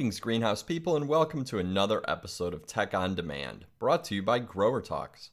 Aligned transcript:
Greetings, 0.00 0.18
greenhouse 0.18 0.62
people, 0.62 0.96
and 0.96 1.06
welcome 1.08 1.44
to 1.44 1.58
another 1.58 2.02
episode 2.08 2.54
of 2.54 2.66
Tech 2.66 2.94
on 2.94 3.14
Demand, 3.14 3.66
brought 3.78 4.02
to 4.04 4.14
you 4.14 4.22
by 4.22 4.38
Grower 4.38 4.80
Talks. 4.80 5.28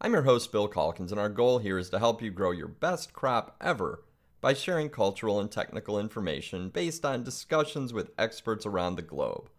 I'm 0.00 0.12
your 0.12 0.22
host, 0.22 0.52
Bill 0.52 0.68
Calkins, 0.68 1.10
and 1.10 1.20
our 1.20 1.28
goal 1.28 1.58
here 1.58 1.76
is 1.76 1.90
to 1.90 1.98
help 1.98 2.22
you 2.22 2.30
grow 2.30 2.52
your 2.52 2.68
best 2.68 3.12
crop 3.12 3.56
ever 3.60 4.04
by 4.40 4.54
sharing 4.54 4.90
cultural 4.90 5.40
and 5.40 5.50
technical 5.50 5.98
information 5.98 6.68
based 6.68 7.04
on 7.04 7.24
discussions 7.24 7.92
with 7.92 8.12
experts 8.16 8.64
around 8.64 8.94
the 8.94 9.02
globe. 9.02 9.50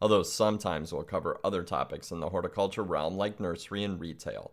Although 0.00 0.24
sometimes 0.24 0.92
we'll 0.92 1.04
cover 1.04 1.38
other 1.44 1.62
topics 1.62 2.10
in 2.10 2.18
the 2.18 2.30
horticulture 2.30 2.82
realm 2.82 3.16
like 3.16 3.38
nursery 3.38 3.84
and 3.84 4.00
retail. 4.00 4.50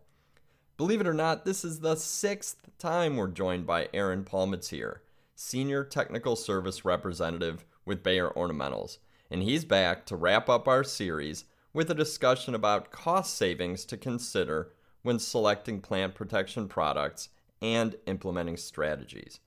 Believe 0.78 1.02
it 1.02 1.08
or 1.08 1.14
not, 1.16 1.46
this 1.46 1.66
is 1.66 1.80
the 1.80 1.96
sixth 1.96 2.70
time 2.78 3.18
we're 3.18 3.28
joined 3.28 3.66
by 3.66 3.90
Aaron 3.96 4.26
Palmateer, 4.26 4.98
Senior 5.34 5.84
Technical 5.84 6.36
Service 6.36 6.86
Representative 6.86 7.66
with 7.84 8.04
Bayer 8.04 8.30
Ornamentals 8.30 9.00
and 9.30 9.44
he's 9.44 9.66
back 9.66 10.06
to 10.06 10.16
wrap 10.16 10.50
up 10.50 10.68
our 10.68 10.84
series 10.84 11.46
with 11.74 11.90
a 11.92 11.96
discussion 11.96 12.56
about 12.56 12.92
cost 12.92 13.36
savings 13.36 13.86
to 13.86 13.98
consider 13.98 14.72
when 15.02 15.20
selecting 15.20 15.82
plant 15.82 16.16
protection 16.16 16.68
products 16.68 17.30
and 17.62 17.96
implementing 18.06 18.58
strategies. 18.58 19.40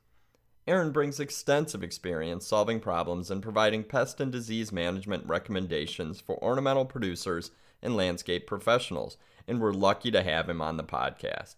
Aaron 0.66 0.92
brings 0.92 1.18
extensive 1.18 1.82
experience 1.82 2.46
solving 2.46 2.78
problems 2.78 3.30
and 3.30 3.42
providing 3.42 3.82
pest 3.82 4.20
and 4.20 4.30
disease 4.30 4.70
management 4.70 5.26
recommendations 5.26 6.20
for 6.20 6.42
ornamental 6.42 6.84
producers 6.84 7.50
and 7.82 7.96
landscape 7.96 8.46
professionals, 8.46 9.16
and 9.48 9.60
we're 9.60 9.72
lucky 9.72 10.10
to 10.12 10.22
have 10.22 10.48
him 10.48 10.62
on 10.62 10.76
the 10.76 10.84
podcast. 10.84 11.56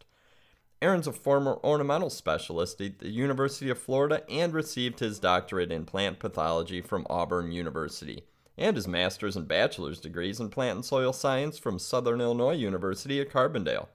Aaron's 0.84 1.06
a 1.06 1.12
former 1.12 1.58
ornamental 1.64 2.10
specialist 2.10 2.78
at 2.78 2.98
the 2.98 3.08
University 3.08 3.70
of 3.70 3.78
Florida 3.78 4.22
and 4.28 4.52
received 4.52 5.00
his 5.00 5.18
doctorate 5.18 5.72
in 5.72 5.86
plant 5.86 6.18
pathology 6.18 6.82
from 6.82 7.06
Auburn 7.08 7.52
University 7.52 8.24
and 8.58 8.76
his 8.76 8.86
master's 8.86 9.34
and 9.34 9.48
bachelor's 9.48 9.98
degrees 9.98 10.40
in 10.40 10.50
plant 10.50 10.76
and 10.76 10.84
soil 10.84 11.14
science 11.14 11.56
from 11.56 11.78
Southern 11.78 12.20
Illinois 12.20 12.52
University 12.52 13.18
at 13.18 13.30
Carbondale. 13.30 13.88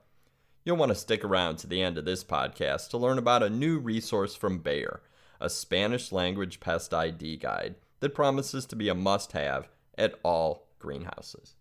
You'll 0.64 0.78
want 0.78 0.88
to 0.88 0.96
stick 0.96 1.24
around 1.24 1.58
to 1.58 1.68
the 1.68 1.80
end 1.80 1.96
of 1.96 2.06
this 2.06 2.24
podcast 2.24 2.88
to 2.88 2.98
learn 2.98 3.18
about 3.18 3.44
a 3.44 3.50
new 3.50 3.78
resource 3.78 4.34
from 4.34 4.58
Bayer, 4.58 5.00
a 5.40 5.48
Spanish 5.48 6.10
language 6.10 6.58
pest 6.58 6.92
ID 6.92 7.36
guide 7.36 7.76
that 8.00 8.16
promises 8.16 8.66
to 8.66 8.74
be 8.74 8.88
a 8.88 8.96
must 8.96 9.30
have 9.30 9.68
at 9.96 10.18
all 10.24 10.66
greenhouses. 10.80 11.54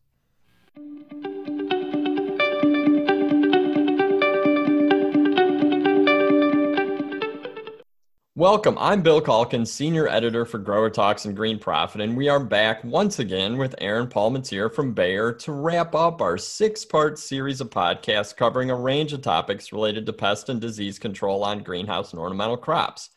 Welcome. 8.40 8.78
I'm 8.80 9.02
Bill 9.02 9.20
Calkins, 9.20 9.70
Senior 9.70 10.08
Editor 10.08 10.46
for 10.46 10.60
Grower 10.60 10.90
Talks 10.90 11.26
and 11.26 11.36
Green 11.36 11.60
Profit, 11.60 12.00
and 12.00 12.16
we 12.16 12.30
are 12.30 12.40
back 12.40 12.82
once 12.86 13.20
again 13.20 13.58
with 13.58 13.76
Aaron 13.80 14.08
Palmateer 14.08 14.74
from 14.74 14.94
Bayer 14.94 15.34
to 15.34 15.52
wrap 15.52 15.94
up 15.94 16.22
our 16.22 16.38
six 16.38 16.86
part 16.86 17.20
series 17.20 17.60
of 17.60 17.70
podcasts 17.70 18.34
covering 18.34 18.72
a 18.72 18.76
range 18.76 19.12
of 19.12 19.22
topics 19.22 19.74
related 19.74 20.06
to 20.06 20.14
pest 20.14 20.48
and 20.48 20.62
disease 20.62 20.98
control 20.98 21.44
on 21.44 21.64
greenhouse 21.64 22.14
and 22.14 22.20
ornamental 22.22 22.56
crops. 22.56 23.10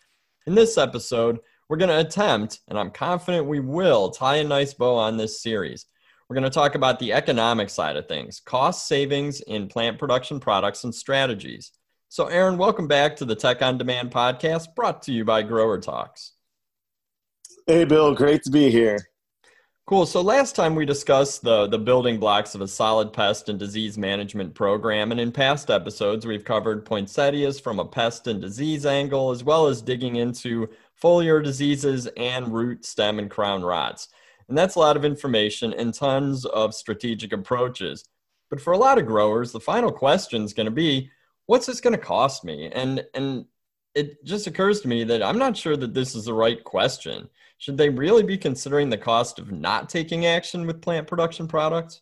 In 0.48 0.56
this 0.56 0.76
episode, 0.76 1.38
we're 1.68 1.76
going 1.76 1.88
to 1.88 2.00
attempt, 2.00 2.58
and 2.66 2.76
I'm 2.76 2.90
confident 2.90 3.46
we 3.46 3.60
will, 3.60 4.10
tie 4.10 4.38
a 4.38 4.44
nice 4.44 4.74
bow 4.74 4.96
on 4.96 5.18
this 5.18 5.40
series. 5.40 5.86
We're 6.28 6.34
going 6.34 6.42
to 6.42 6.50
talk 6.50 6.74
about 6.74 6.98
the 6.98 7.12
economic 7.12 7.70
side 7.70 7.94
of 7.94 8.08
things, 8.08 8.42
cost 8.44 8.88
savings 8.88 9.40
in 9.40 9.68
plant 9.68 10.00
protection 10.00 10.40
products 10.40 10.82
and 10.82 10.92
strategies. 10.92 11.70
So, 12.12 12.26
Aaron, 12.26 12.58
welcome 12.58 12.86
back 12.86 13.16
to 13.16 13.24
the 13.24 13.34
Tech 13.34 13.62
on 13.62 13.78
Demand 13.78 14.10
podcast 14.10 14.74
brought 14.74 15.00
to 15.04 15.12
you 15.14 15.24
by 15.24 15.40
Grower 15.40 15.80
Talks. 15.80 16.32
Hey, 17.66 17.86
Bill, 17.86 18.14
great 18.14 18.42
to 18.42 18.50
be 18.50 18.70
here. 18.70 18.98
Cool. 19.86 20.04
So 20.04 20.20
last 20.20 20.54
time 20.54 20.74
we 20.74 20.84
discussed 20.84 21.42
the 21.42 21.68
the 21.68 21.78
building 21.78 22.20
blocks 22.20 22.54
of 22.54 22.60
a 22.60 22.68
solid 22.68 23.14
pest 23.14 23.48
and 23.48 23.58
disease 23.58 23.96
management 23.96 24.54
program, 24.54 25.10
and 25.10 25.18
in 25.18 25.32
past 25.32 25.70
episodes 25.70 26.26
we've 26.26 26.44
covered 26.44 26.84
poinsettias 26.84 27.58
from 27.58 27.78
a 27.78 27.84
pest 27.86 28.26
and 28.26 28.42
disease 28.42 28.84
angle, 28.84 29.30
as 29.30 29.42
well 29.42 29.66
as 29.66 29.80
digging 29.80 30.16
into 30.16 30.68
foliar 31.02 31.42
diseases 31.42 32.08
and 32.18 32.52
root, 32.52 32.84
stem, 32.84 33.20
and 33.20 33.30
crown 33.30 33.62
rots. 33.62 34.08
And 34.50 34.58
that's 34.58 34.74
a 34.74 34.80
lot 34.80 34.98
of 34.98 35.06
information 35.06 35.72
and 35.72 35.94
tons 35.94 36.44
of 36.44 36.74
strategic 36.74 37.32
approaches. 37.32 38.04
But 38.50 38.60
for 38.60 38.74
a 38.74 38.78
lot 38.78 38.98
of 38.98 39.06
growers, 39.06 39.50
the 39.50 39.60
final 39.60 39.90
question 39.90 40.42
is 40.42 40.52
going 40.52 40.66
to 40.66 40.70
be 40.70 41.10
what's 41.46 41.66
this 41.66 41.80
going 41.80 41.96
to 41.96 42.04
cost 42.04 42.44
me? 42.44 42.70
And 42.72 43.04
and 43.14 43.46
it 43.94 44.24
just 44.24 44.46
occurs 44.46 44.80
to 44.80 44.88
me 44.88 45.04
that 45.04 45.22
I'm 45.22 45.38
not 45.38 45.56
sure 45.56 45.76
that 45.76 45.94
this 45.94 46.14
is 46.14 46.24
the 46.24 46.34
right 46.34 46.62
question. 46.64 47.28
Should 47.58 47.76
they 47.76 47.90
really 47.90 48.22
be 48.22 48.38
considering 48.38 48.90
the 48.90 48.98
cost 48.98 49.38
of 49.38 49.52
not 49.52 49.88
taking 49.88 50.26
action 50.26 50.66
with 50.66 50.82
plant 50.82 51.06
protection 51.06 51.46
products? 51.46 52.00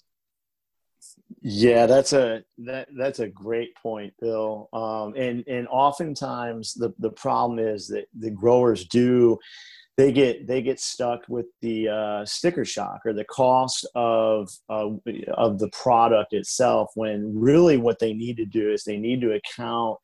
Yeah, 1.42 1.86
that's 1.86 2.12
a 2.12 2.44
that 2.58 2.88
that's 2.96 3.20
a 3.20 3.28
great 3.28 3.74
point, 3.76 4.12
Bill. 4.20 4.68
Um, 4.72 5.14
and 5.16 5.44
and 5.46 5.66
oftentimes 5.68 6.74
the 6.74 6.92
the 6.98 7.10
problem 7.10 7.58
is 7.58 7.88
that 7.88 8.06
the 8.18 8.30
growers 8.30 8.86
do 8.86 9.38
they 10.00 10.12
get 10.12 10.46
they 10.46 10.62
get 10.62 10.80
stuck 10.80 11.20
with 11.28 11.44
the 11.60 11.86
uh, 11.88 12.24
sticker 12.24 12.64
shock 12.64 13.00
or 13.04 13.12
the 13.12 13.24
cost 13.24 13.86
of 13.94 14.48
uh, 14.70 14.88
of 15.34 15.58
the 15.58 15.68
product 15.72 16.32
itself 16.32 16.90
when 16.94 17.38
really 17.38 17.76
what 17.76 17.98
they 17.98 18.14
need 18.14 18.38
to 18.38 18.46
do 18.46 18.72
is 18.72 18.82
they 18.82 18.96
need 18.96 19.20
to 19.20 19.32
account 19.32 19.98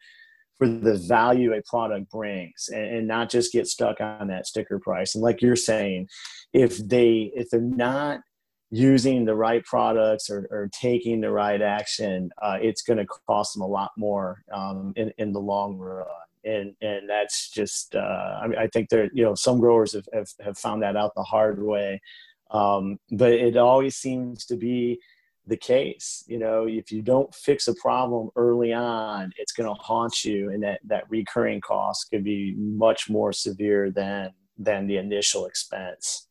for 0.59 0.69
the 0.69 0.99
value 1.09 1.55
a 1.55 1.63
product 1.63 2.11
brings 2.11 2.69
and, 2.69 2.85
and 2.85 3.09
not 3.09 3.31
just 3.31 3.53
get 3.53 3.67
stuck 3.67 3.99
on 4.01 4.29
that 4.29 4.47
sticker 4.47 4.79
price. 4.79 5.15
And 5.15 5.25
like 5.25 5.41
you're 5.41 5.57
saying 5.57 6.09
if 6.53 6.77
they 6.77 7.33
if 7.35 7.49
they're 7.49 7.61
not 7.63 8.21
using 8.71 9.25
the 9.25 9.35
right 9.35 9.65
products 9.65 10.29
or, 10.29 10.47
or 10.51 10.69
taking 10.79 11.23
the 11.23 11.31
right 11.31 11.63
action 11.63 12.29
uh, 12.43 12.59
it's 12.61 12.83
going 12.83 12.99
to 12.99 13.07
cost 13.27 13.55
them 13.55 13.63
a 13.63 13.67
lot 13.67 13.93
more 13.97 14.43
um, 14.53 14.93
in, 14.97 15.11
in 15.19 15.33
the 15.33 15.41
long 15.41 15.79
run 15.79 16.05
and 16.45 16.75
and 16.81 17.09
that's 17.09 17.51
just 17.51 17.95
uh, 17.95 18.39
I 18.43 18.47
mean 18.47 18.59
I 18.59 18.69
think 18.69 18.89
there 18.89 19.11
you 19.13 19.25
know 19.25 19.35
some 19.35 19.61
growers 19.61 19.93
have, 19.93 20.09
have, 20.13 20.29
have 20.45 20.59
found 20.59 20.83
that 20.83 20.97
out 20.97 21.15
the 21.15 21.23
hard 21.23 21.63
way, 21.63 22.01
um, 22.51 22.99
but 23.11 23.33
it 23.33 23.57
always 23.57 23.97
seems 23.97 24.45
to 24.47 24.57
be 24.57 25.01
the 25.47 25.57
case. 25.57 26.25
You 26.27 26.39
know, 26.39 26.67
if 26.67 26.91
you 26.91 27.03
don't 27.03 27.35
fix 27.35 27.69
a 27.69 27.75
problem 27.75 28.31
early 28.37 28.73
on, 28.73 29.33
it's 29.37 29.53
going 29.53 29.69
to 29.69 29.81
haunt 29.83 30.25
you, 30.25 30.51
and 30.51 30.63
that 30.63 30.81
that 30.85 31.05
recurring 31.09 31.61
cost 31.61 32.11
could 32.11 32.25
be 32.25 32.55
much 32.57 33.09
more 33.09 33.33
severe 33.33 33.91
than 33.91 34.33
than 34.59 34.87
the 34.87 34.97
initial 34.97 35.47
expense. 35.47 36.29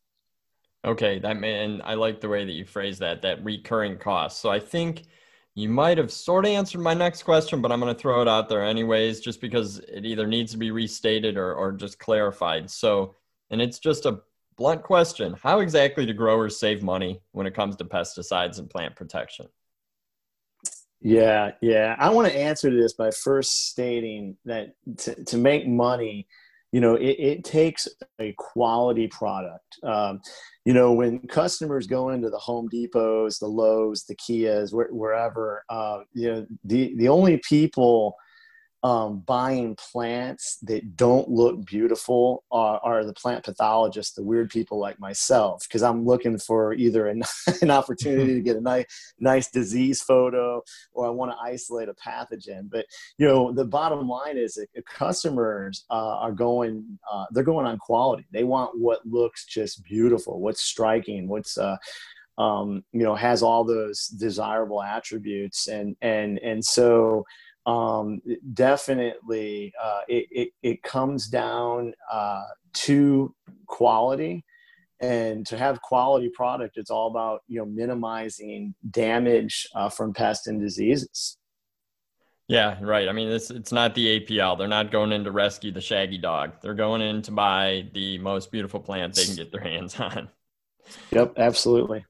Okay, 0.84 1.18
that 1.18 1.38
man, 1.38 1.80
I 1.84 1.94
like 1.94 2.20
the 2.20 2.28
way 2.28 2.44
that 2.44 2.52
you 2.52 2.64
phrase 2.64 2.98
that. 2.98 3.22
That 3.22 3.44
recurring 3.44 3.98
cost. 3.98 4.40
So 4.40 4.50
I 4.50 4.60
think 4.60 5.04
you 5.56 5.70
might 5.70 5.96
have 5.96 6.12
sort 6.12 6.44
of 6.44 6.50
answered 6.50 6.82
my 6.82 6.92
next 6.92 7.22
question, 7.22 7.62
but 7.62 7.72
I'm 7.72 7.80
going 7.80 7.92
to 7.92 7.98
throw 7.98 8.20
it 8.20 8.28
out 8.28 8.50
there 8.50 8.62
anyways, 8.62 9.20
just 9.20 9.40
because 9.40 9.78
it 9.78 10.04
either 10.04 10.26
needs 10.26 10.52
to 10.52 10.58
be 10.58 10.70
restated 10.70 11.38
or, 11.38 11.54
or 11.54 11.72
just 11.72 11.98
clarified. 11.98 12.70
So, 12.70 13.14
and 13.50 13.62
it's 13.62 13.78
just 13.78 14.04
a 14.04 14.20
blunt 14.58 14.82
question 14.82 15.34
How 15.42 15.60
exactly 15.60 16.04
do 16.04 16.12
growers 16.12 16.60
save 16.60 16.82
money 16.82 17.22
when 17.32 17.46
it 17.46 17.54
comes 17.54 17.74
to 17.76 17.86
pesticides 17.86 18.58
and 18.58 18.68
plant 18.68 18.96
protection? 18.96 19.46
Yeah, 21.00 21.52
yeah. 21.62 21.96
I 21.98 22.10
want 22.10 22.28
to 22.28 22.38
answer 22.38 22.70
this 22.70 22.92
by 22.92 23.10
first 23.10 23.70
stating 23.70 24.36
that 24.44 24.74
to, 24.98 25.24
to 25.24 25.38
make 25.38 25.66
money, 25.66 26.26
you 26.72 26.80
know 26.80 26.94
it, 26.94 27.16
it 27.18 27.44
takes 27.44 27.88
a 28.20 28.34
quality 28.38 29.08
product. 29.08 29.78
Um, 29.82 30.20
you 30.64 30.72
know 30.72 30.92
when 30.92 31.20
customers 31.28 31.86
go 31.86 32.10
into 32.10 32.30
the 32.30 32.38
home 32.38 32.68
depots 32.68 33.38
the 33.38 33.46
Lowe's 33.46 34.04
the 34.04 34.16
kias 34.16 34.72
where, 34.72 34.88
wherever 34.88 35.62
uh, 35.68 36.00
you 36.12 36.32
know 36.32 36.46
the, 36.64 36.94
the 36.96 37.08
only 37.08 37.40
people 37.48 38.16
um, 38.82 39.20
buying 39.20 39.74
plants 39.76 40.58
that 40.62 40.96
don't 40.96 41.28
look 41.28 41.64
beautiful 41.64 42.44
are, 42.52 42.78
are, 42.82 43.04
the 43.04 43.12
plant 43.14 43.44
pathologists, 43.44 44.14
the 44.14 44.22
weird 44.22 44.50
people 44.50 44.78
like 44.78 45.00
myself, 45.00 45.64
because 45.66 45.82
I'm 45.82 46.04
looking 46.04 46.38
for 46.38 46.72
either 46.74 47.08
an, 47.08 47.22
an 47.62 47.70
opportunity 47.70 48.34
to 48.34 48.40
get 48.40 48.56
a 48.56 48.60
nice, 48.60 48.84
nice 49.18 49.50
disease 49.50 50.02
photo 50.02 50.62
or 50.92 51.06
I 51.06 51.10
want 51.10 51.32
to 51.32 51.38
isolate 51.38 51.88
a 51.88 51.94
pathogen. 51.94 52.70
But 52.70 52.86
you 53.18 53.26
know, 53.26 53.50
the 53.52 53.64
bottom 53.64 54.08
line 54.08 54.36
is 54.36 54.54
that 54.54 54.68
customers 54.86 55.84
uh, 55.90 56.18
are 56.18 56.32
going, 56.32 56.98
uh, 57.10 57.26
they're 57.30 57.44
going 57.44 57.66
on 57.66 57.78
quality. 57.78 58.26
They 58.30 58.44
want 58.44 58.78
what 58.78 59.04
looks 59.06 59.46
just 59.46 59.82
beautiful, 59.84 60.40
what's 60.40 60.62
striking, 60.62 61.28
what's 61.28 61.58
uh, 61.58 61.76
um, 62.38 62.84
you 62.92 63.02
know 63.02 63.14
has 63.14 63.42
all 63.42 63.64
those 63.64 64.08
desirable 64.08 64.82
attributes, 64.82 65.68
and 65.68 65.96
and 66.02 66.38
and 66.40 66.64
so 66.64 67.24
um, 67.66 68.22
definitely 68.54 69.72
uh, 69.82 70.00
it, 70.08 70.26
it, 70.30 70.48
it, 70.62 70.82
comes 70.84 71.26
down 71.26 71.92
uh, 72.10 72.44
to 72.72 73.34
quality. 73.66 74.44
And 75.00 75.44
to 75.48 75.58
have 75.58 75.82
quality 75.82 76.30
product 76.30 76.78
it's 76.78 76.90
all 76.90 77.08
about 77.08 77.42
you 77.48 77.58
know 77.58 77.66
minimizing 77.66 78.74
damage 78.90 79.68
uh, 79.74 79.90
from 79.90 80.14
pests 80.14 80.46
and 80.46 80.58
diseases. 80.58 81.36
Yeah 82.48 82.78
right. 82.80 83.06
I 83.06 83.12
mean 83.12 83.28
it's, 83.28 83.50
it's 83.50 83.72
not 83.72 83.94
the 83.94 84.20
apl 84.20 84.56
they're 84.56 84.68
not 84.68 84.90
going 84.90 85.12
in 85.12 85.24
to 85.24 85.30
rescue 85.30 85.70
the 85.70 85.82
shaggy 85.82 86.16
dog. 86.16 86.52
They're 86.62 86.72
going 86.72 87.02
in 87.02 87.20
to 87.22 87.30
buy 87.30 87.90
the 87.92 88.16
most 88.18 88.50
beautiful 88.50 88.80
plant 88.80 89.14
they 89.14 89.26
can 89.26 89.36
get 89.36 89.52
their 89.52 89.60
hands 89.60 89.94
on. 90.00 90.30
Yep, 91.10 91.34
absolutely. 91.36 92.06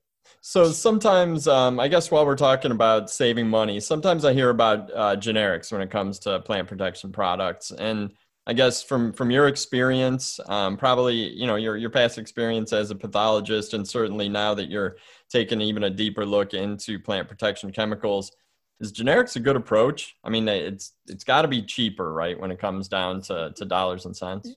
So 0.49 0.71
sometimes, 0.71 1.49
um, 1.49 1.81
I 1.81 1.89
guess 1.89 2.13
while 2.13 2.25
we're 2.25 2.37
talking 2.37 2.71
about 2.71 3.11
saving 3.11 3.49
money, 3.49 3.81
sometimes 3.81 4.25
I 4.25 4.33
hear 4.33 4.51
about 4.51 4.93
uh, 4.95 5.17
generics 5.17 5.73
when 5.73 5.81
it 5.81 5.91
comes 5.91 6.21
to 6.21 6.39
plant 6.39 6.69
protection 6.69 7.11
products. 7.11 7.73
And 7.73 8.13
I 8.47 8.53
guess 8.53 8.81
from 8.81 9.13
from 9.13 9.33
your 9.33 9.49
experience, 9.49 10.39
um, 10.47 10.77
probably 10.77 11.17
you 11.17 11.49
know 11.49 11.57
your 11.57 11.77
your 11.77 11.91
past 11.91 12.17
experience 12.17 12.73
as 12.73 12.93
a 12.93 12.95
pathologist, 12.95 13.75
and 13.75 13.87
certainly 13.89 14.29
now 14.29 14.55
that 14.55 14.71
you're 14.71 14.99
taking 15.29 15.61
even 15.61 15.83
a 15.83 15.91
deeper 15.91 16.25
look 16.25 16.55
into 16.55 17.01
plant 17.01 17.27
protection 17.27 17.73
chemicals, 17.73 18.31
is 18.79 18.93
generics 18.93 19.35
a 19.35 19.41
good 19.41 19.57
approach? 19.57 20.15
I 20.23 20.31
mean, 20.31 20.47
it's 20.47 20.93
it's 21.09 21.25
got 21.25 21.43
to 21.43 21.49
be 21.49 21.61
cheaper, 21.61 22.13
right, 22.13 22.39
when 22.39 22.53
it 22.53 22.61
comes 22.61 22.87
down 22.87 23.21
to 23.23 23.53
to 23.57 23.65
dollars 23.65 24.07
and 24.07 24.17
cents 24.17 24.55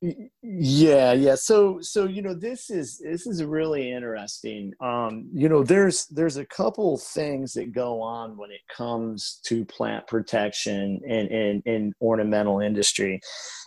yeah 0.00 1.12
yeah. 1.12 1.34
So 1.34 1.78
so 1.80 2.04
you 2.04 2.20
know 2.20 2.34
this 2.34 2.70
is 2.70 2.98
this 2.98 3.26
is 3.26 3.42
really 3.42 3.90
interesting. 3.90 4.72
Um 4.80 5.28
you 5.32 5.48
know 5.48 5.62
there's 5.62 6.06
there's 6.06 6.36
a 6.36 6.44
couple 6.46 6.98
things 6.98 7.54
that 7.54 7.72
go 7.72 8.00
on 8.02 8.36
when 8.36 8.50
it 8.50 8.60
comes 8.74 9.40
to 9.46 9.64
plant 9.64 10.06
protection 10.06 11.00
and 11.08 11.28
in, 11.28 11.62
in, 11.66 11.74
in 11.74 11.92
ornamental 12.00 12.60
industry. 12.60 13.20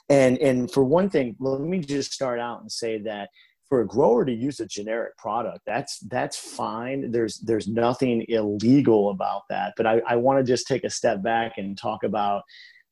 And 0.10 0.38
and 0.38 0.72
for 0.72 0.84
one 0.84 1.10
thing 1.10 1.36
let 1.40 1.62
me 1.62 1.80
just 1.80 2.14
start 2.14 2.40
out 2.40 2.62
and 2.62 2.72
say 2.72 3.00
that 3.00 3.30
for 3.68 3.82
a 3.82 3.88
grower 3.88 4.26
to 4.26 4.34
use 4.34 4.60
a 4.60 4.66
generic 4.66 5.18
product 5.18 5.62
that's 5.66 6.00
that's 6.10 6.38
fine. 6.38 7.10
There's 7.12 7.40
there's 7.40 7.68
nothing 7.68 8.26
illegal 8.30 9.10
about 9.10 9.44
that. 9.50 9.74
But 9.78 9.88
i, 9.88 10.02
I 10.08 10.16
want 10.16 10.38
to 10.40 10.44
just 10.44 10.68
take 10.68 10.84
a 10.84 10.90
step 10.92 11.24
back 11.24 11.54
and 11.58 11.76
talk 11.76 12.04
about 12.04 12.44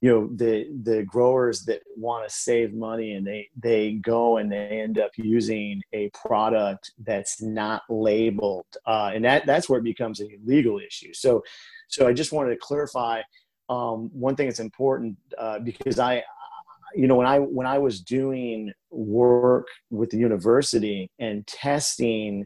you 0.01 0.11
know 0.11 0.29
the 0.35 0.67
the 0.83 1.03
growers 1.03 1.63
that 1.65 1.81
want 1.95 2.27
to 2.27 2.33
save 2.33 2.73
money 2.73 3.13
and 3.13 3.25
they 3.25 3.49
they 3.61 3.93
go 3.93 4.37
and 4.37 4.51
they 4.51 4.81
end 4.81 4.99
up 4.99 5.11
using 5.17 5.81
a 5.93 6.09
product 6.09 6.91
that's 7.03 7.41
not 7.41 7.81
labeled 7.89 8.67
uh, 8.85 9.11
and 9.13 9.25
that 9.25 9.45
that's 9.45 9.67
where 9.67 9.79
it 9.79 9.83
becomes 9.83 10.21
a 10.21 10.27
legal 10.45 10.79
issue. 10.79 11.13
So 11.13 11.43
so 11.87 12.07
i 12.07 12.13
just 12.13 12.31
wanted 12.31 12.51
to 12.51 12.57
clarify 12.57 13.21
um, 13.69 14.09
one 14.13 14.35
thing 14.35 14.47
that's 14.47 14.59
important 14.59 15.17
uh, 15.37 15.59
because 15.59 15.99
i 15.99 16.23
you 16.95 17.07
know 17.07 17.15
when 17.15 17.27
i 17.27 17.39
when 17.39 17.67
i 17.67 17.77
was 17.77 18.01
doing 18.01 18.71
work 18.91 19.67
with 19.89 20.09
the 20.09 20.17
university 20.17 21.09
and 21.19 21.45
testing 21.47 22.45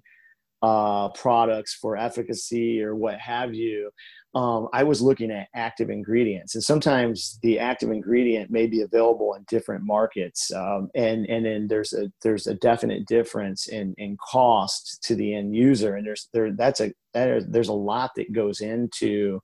uh, 0.61 1.09
products 1.09 1.73
for 1.73 1.97
efficacy 1.97 2.81
or 2.81 2.95
what 2.95 3.19
have 3.19 3.53
you 3.53 3.89
um, 4.33 4.69
I 4.71 4.83
was 4.83 5.01
looking 5.01 5.29
at 5.29 5.49
active 5.53 5.89
ingredients, 5.89 6.55
and 6.55 6.63
sometimes 6.63 7.37
the 7.41 7.59
active 7.59 7.91
ingredient 7.91 8.49
may 8.49 8.65
be 8.65 8.81
available 8.81 9.33
in 9.33 9.43
different 9.49 9.83
markets, 9.83 10.53
um, 10.53 10.89
and 10.95 11.25
and 11.25 11.45
then 11.45 11.67
there's 11.67 11.91
a 11.91 12.09
there's 12.21 12.47
a 12.47 12.53
definite 12.55 13.05
difference 13.07 13.67
in 13.67 13.93
in 13.97 14.15
cost 14.17 15.03
to 15.03 15.15
the 15.15 15.35
end 15.35 15.53
user, 15.53 15.95
and 15.95 16.07
there's 16.07 16.29
there 16.31 16.53
that's 16.53 16.79
a 16.79 16.93
that 17.13 17.51
there's 17.51 17.67
a 17.67 17.73
lot 17.73 18.11
that 18.15 18.31
goes 18.31 18.61
into 18.61 19.41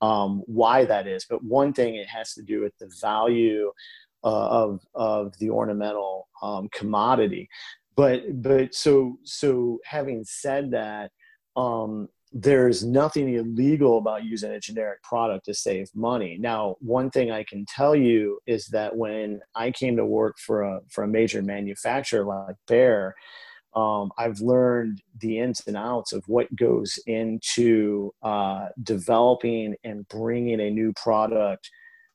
um, 0.00 0.42
why 0.46 0.86
that 0.86 1.06
is. 1.06 1.26
But 1.28 1.44
one 1.44 1.74
thing 1.74 1.96
it 1.96 2.08
has 2.08 2.32
to 2.32 2.42
do 2.42 2.62
with 2.62 2.72
the 2.78 2.90
value 3.02 3.72
uh, 4.24 4.48
of 4.48 4.80
of 4.94 5.38
the 5.38 5.50
ornamental 5.50 6.28
um, 6.42 6.70
commodity. 6.72 7.50
But 7.96 8.42
but 8.42 8.74
so 8.74 9.18
so 9.24 9.80
having 9.84 10.24
said 10.24 10.70
that. 10.72 11.10
Um, 11.56 12.08
there's 12.36 12.84
nothing 12.84 13.32
illegal 13.32 13.98
about 13.98 14.24
using 14.24 14.50
a 14.50 14.58
generic 14.58 15.00
product 15.04 15.44
to 15.44 15.54
save 15.54 15.88
money. 15.94 16.36
Now, 16.36 16.74
one 16.80 17.08
thing 17.08 17.30
I 17.30 17.44
can 17.44 17.64
tell 17.64 17.94
you 17.94 18.40
is 18.44 18.66
that 18.68 18.96
when 18.96 19.40
I 19.54 19.70
came 19.70 19.96
to 19.96 20.04
work 20.04 20.36
for 20.38 20.62
a 20.62 20.80
for 20.90 21.04
a 21.04 21.08
major 21.08 21.42
manufacturer 21.42 22.24
like 22.24 22.56
Bayer, 22.66 23.14
um, 23.76 24.10
I've 24.18 24.40
learned 24.40 25.00
the 25.20 25.38
ins 25.38 25.62
and 25.68 25.76
outs 25.76 26.12
of 26.12 26.24
what 26.26 26.54
goes 26.56 26.98
into 27.06 28.12
uh, 28.24 28.66
developing 28.82 29.76
and 29.84 30.06
bringing 30.08 30.60
a 30.60 30.70
new 30.70 30.92
product 30.94 31.70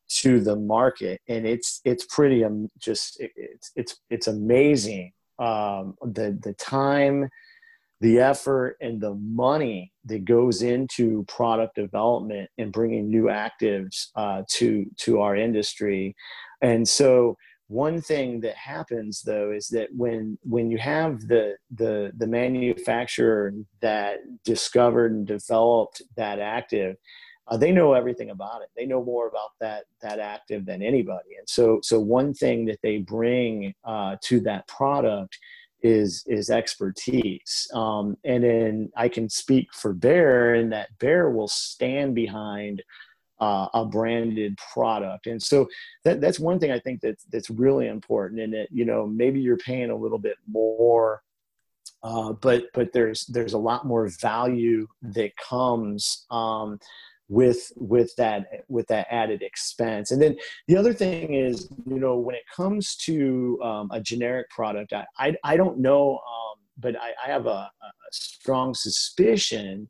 to 0.10 0.42
the 0.42 0.58
market, 0.58 1.22
and 1.30 1.48
it's 1.48 1.80
it's 1.86 2.06
pretty 2.06 2.44
um, 2.44 2.68
just 2.78 3.22
it, 3.22 3.32
it's 3.38 3.72
it's 3.78 3.96
it's 4.10 4.28
amazing 4.28 5.14
um, 5.40 5.96
the 6.02 6.38
the 6.42 6.54
time 6.54 7.30
the 8.02 8.20
effort 8.20 8.78
and 8.80 9.02
the 9.02 9.16
money 9.16 9.92
that 10.06 10.24
goes 10.24 10.62
into 10.62 11.24
product 11.26 11.76
development 11.76 12.50
and 12.58 12.72
bringing 12.72 13.10
new 13.10 13.24
actives 13.24 14.08
uh, 14.16 14.44
to 14.50 14.86
to 14.98 15.20
our 15.20 15.36
industry. 15.36 16.16
And 16.62 16.88
so 16.88 17.36
one 17.68 18.02
thing 18.02 18.40
that 18.42 18.56
happens 18.56 19.22
though 19.22 19.52
is 19.52 19.68
that 19.68 19.90
when 19.96 20.38
when 20.44 20.72
you 20.72 20.78
have 20.78 21.20
the 21.28 21.56
the 21.76 22.12
the 22.18 22.28
manufacturer 22.28 23.54
that 23.82 24.18
discovered 24.44 25.12
and 25.12 25.28
developed 25.28 26.02
that 26.18 26.40
active 26.40 26.96
uh, 27.50 27.58
they 27.58 27.72
know 27.72 27.94
everything 27.94 28.30
about 28.30 28.62
it. 28.62 28.70
They 28.78 28.86
know 28.86 29.04
more 29.04 29.28
about 29.28 29.50
that 29.60 29.86
that 30.02 30.20
active 30.20 30.66
than 30.66 30.82
anybody. 30.82 31.36
And 31.38 31.48
so 31.48 31.80
so 31.84 32.00
one 32.00 32.34
thing 32.34 32.66
that 32.66 32.80
they 32.84 33.00
bring 33.00 33.74
uh, 33.84 34.18
to 34.24 34.40
that 34.42 34.68
product 34.68 35.38
is 35.82 36.24
is 36.28 36.50
expertise. 36.50 37.68
Um, 37.74 38.18
and 38.24 38.44
then 38.44 38.92
i 38.96 39.08
can 39.08 39.30
speak 39.30 39.74
for 39.74 39.94
Bayer, 39.94 40.56
and 40.56 40.72
that 40.72 40.90
Bayer 41.00 41.32
will 41.32 41.48
stand 41.48 42.16
behind 42.16 42.84
uh, 43.40 43.68
a 43.74 43.86
branded 43.86 44.58
product. 44.74 45.26
And 45.28 45.42
so 45.42 45.68
that, 46.04 46.20
that's 46.22 46.40
one 46.40 46.60
thing 46.60 46.72
i 46.72 46.80
think 46.80 47.02
that 47.02 47.18
that's 47.32 47.50
really 47.50 47.88
important 47.88 48.42
and 48.42 48.54
that 48.54 48.68
you 48.72 48.86
know 48.86 49.08
maybe 49.08 49.40
you're 49.40 49.58
paying 49.58 49.90
a 49.90 49.96
little 49.96 50.20
bit 50.20 50.38
more 50.48 51.24
uh, 52.04 52.34
but 52.34 52.66
but 52.74 52.94
there's 52.94 53.26
there's 53.26 53.54
a 53.54 53.58
lot 53.58 53.86
more 53.86 54.08
value 54.22 54.88
that 55.02 55.36
comes 55.38 56.26
um, 56.32 56.80
with 57.30 57.72
with 57.76 58.14
that 58.18 58.66
with 58.68 58.88
that 58.88 59.08
added 59.10 59.42
expense. 59.42 60.12
And 60.12 60.22
then 60.22 60.36
the 60.68 60.76
other 60.76 60.94
thing 60.94 61.34
is 61.34 61.70
you 61.86 62.00
know 62.00 62.18
when 62.18 62.36
it 62.36 62.44
comes 62.54 62.96
to 62.98 63.60
um, 63.64 63.90
a 63.92 64.02
generic 64.02 64.50
product 64.50 64.94
i 64.94 65.06
i, 65.18 65.36
I 65.44 65.58
don't 65.58 65.78
know 65.80 66.14
um, 66.14 66.60
but 66.78 66.96
I, 66.96 67.12
I 67.26 67.32
have 67.32 67.46
a, 67.46 67.50
a, 67.50 67.72
strong 68.12 68.74
suspicion 68.74 69.88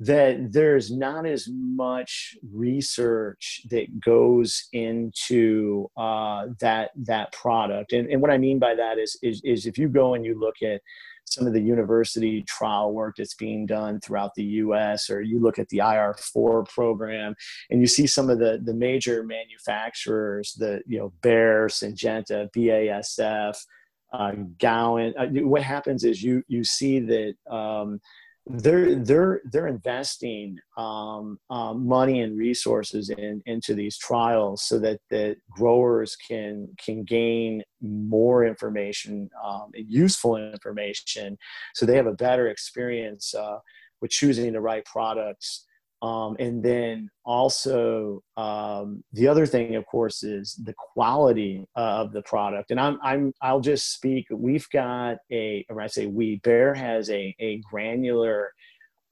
that 0.00 0.52
there's 0.52 0.90
not 0.90 1.24
as 1.24 1.48
much 1.48 2.36
research 2.52 3.62
that 3.70 4.00
goes 4.00 4.66
into 4.72 5.88
uh, 5.96 6.46
that 6.60 6.90
that 6.96 7.30
product. 7.32 7.92
And, 7.92 8.08
and 8.08 8.20
what 8.20 8.30
i 8.32 8.38
mean 8.38 8.58
by 8.58 8.74
that 8.74 8.98
is, 8.98 9.16
is 9.22 9.40
is 9.44 9.66
if 9.66 9.78
you 9.78 9.88
go 9.88 10.14
and 10.14 10.24
you 10.24 10.38
look 10.38 10.56
at 10.62 10.80
some 11.24 11.46
of 11.46 11.52
the 11.52 11.60
university 11.60 12.42
trial 12.42 12.92
work 12.92 13.16
that's 13.16 13.34
being 13.34 13.66
done 13.66 14.00
throughout 14.00 14.34
the 14.34 14.44
US, 14.44 15.10
or 15.10 15.20
you 15.20 15.40
look 15.40 15.58
at 15.58 15.68
the 15.68 15.78
IR4 15.78 16.68
program 16.68 17.34
and 17.70 17.80
you 17.80 17.86
see 17.86 18.06
some 18.06 18.30
of 18.30 18.38
the, 18.38 18.60
the 18.62 18.74
major 18.74 19.24
manufacturers, 19.24 20.54
the, 20.54 20.80
you 20.86 20.98
know, 20.98 21.12
Bayer, 21.22 21.68
Syngenta, 21.68 22.48
BASF, 22.52 23.56
uh, 24.12 24.32
Gowan. 24.60 25.14
Uh, 25.18 25.26
what 25.42 25.62
happens 25.62 26.04
is 26.04 26.22
you, 26.22 26.42
you 26.46 26.62
see 26.62 27.00
that 27.00 27.34
um, 27.50 28.00
they're 28.46 28.96
they're 28.96 29.40
they're 29.50 29.68
investing 29.68 30.58
um, 30.76 31.38
um, 31.48 31.86
money 31.86 32.20
and 32.20 32.36
resources 32.36 33.08
in, 33.08 33.42
into 33.46 33.74
these 33.74 33.96
trials 33.96 34.62
so 34.64 34.78
that 34.78 35.00
the 35.08 35.34
growers 35.50 36.14
can 36.16 36.68
can 36.78 37.04
gain 37.04 37.62
more 37.80 38.44
information 38.44 39.30
um, 39.42 39.70
useful 39.72 40.36
information. 40.36 41.38
So 41.74 41.86
they 41.86 41.96
have 41.96 42.06
a 42.06 42.12
better 42.12 42.48
experience 42.48 43.34
uh, 43.34 43.58
with 44.02 44.10
choosing 44.10 44.52
the 44.52 44.60
right 44.60 44.84
products 44.84 45.64
um, 46.02 46.36
and 46.38 46.62
then 46.62 47.10
also 47.24 48.22
um, 48.36 49.02
the 49.12 49.26
other 49.26 49.46
thing, 49.46 49.76
of 49.76 49.86
course, 49.86 50.22
is 50.22 50.54
the 50.62 50.74
quality 50.76 51.66
uh, 51.76 52.02
of 52.02 52.12
the 52.12 52.22
product. 52.22 52.70
And 52.70 52.78
I'm, 52.78 52.98
I'm, 53.02 53.32
I'll 53.40 53.60
just 53.60 53.94
speak. 53.94 54.26
We've 54.30 54.68
got 54.70 55.16
a, 55.32 55.64
or 55.70 55.80
I 55.80 55.86
say 55.86 56.06
we, 56.06 56.40
Bayer 56.44 56.74
has 56.74 57.08
a, 57.10 57.34
a 57.40 57.62
granular 57.70 58.52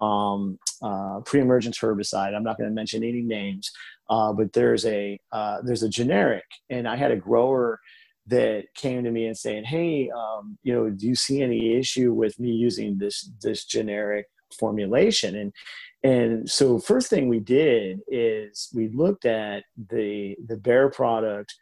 um, 0.02 0.58
uh, 0.82 1.20
pre-emergence 1.24 1.78
herbicide. 1.78 2.34
I'm 2.34 2.42
not 2.42 2.58
going 2.58 2.68
to 2.68 2.74
mention 2.74 3.04
any 3.04 3.22
names, 3.22 3.70
uh, 4.10 4.32
but 4.32 4.52
there's 4.52 4.84
a 4.84 5.18
uh, 5.30 5.58
there's 5.62 5.84
a 5.84 5.88
generic, 5.88 6.44
and 6.68 6.88
I 6.88 6.96
had 6.96 7.12
a 7.12 7.16
grower 7.16 7.80
that 8.26 8.64
came 8.74 9.04
to 9.04 9.10
me 9.10 9.26
and 9.26 9.38
saying, 9.38 9.64
"Hey, 9.64 10.10
um, 10.10 10.58
you 10.64 10.74
know, 10.74 10.90
do 10.90 11.06
you 11.06 11.14
see 11.14 11.40
any 11.40 11.76
issue 11.76 12.12
with 12.12 12.38
me 12.40 12.50
using 12.50 12.98
this 12.98 13.30
this 13.40 13.64
generic 13.64 14.26
formulation?" 14.58 15.36
And 15.36 15.52
and 16.04 16.50
so 16.50 16.78
first 16.78 17.08
thing 17.08 17.28
we 17.28 17.40
did 17.40 18.00
is 18.08 18.68
we 18.74 18.88
looked 18.88 19.24
at 19.24 19.64
the 19.90 20.36
the 20.46 20.56
Bayer 20.56 20.90
product 20.90 21.54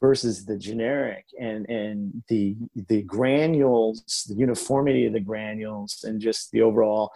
versus 0.00 0.44
the 0.44 0.56
generic 0.56 1.24
and 1.40 1.68
and 1.68 2.22
the 2.28 2.56
the 2.88 3.02
granules 3.02 4.24
the 4.28 4.34
uniformity 4.34 5.06
of 5.06 5.12
the 5.12 5.20
granules 5.20 6.04
and 6.04 6.20
just 6.20 6.50
the 6.52 6.62
overall 6.62 7.10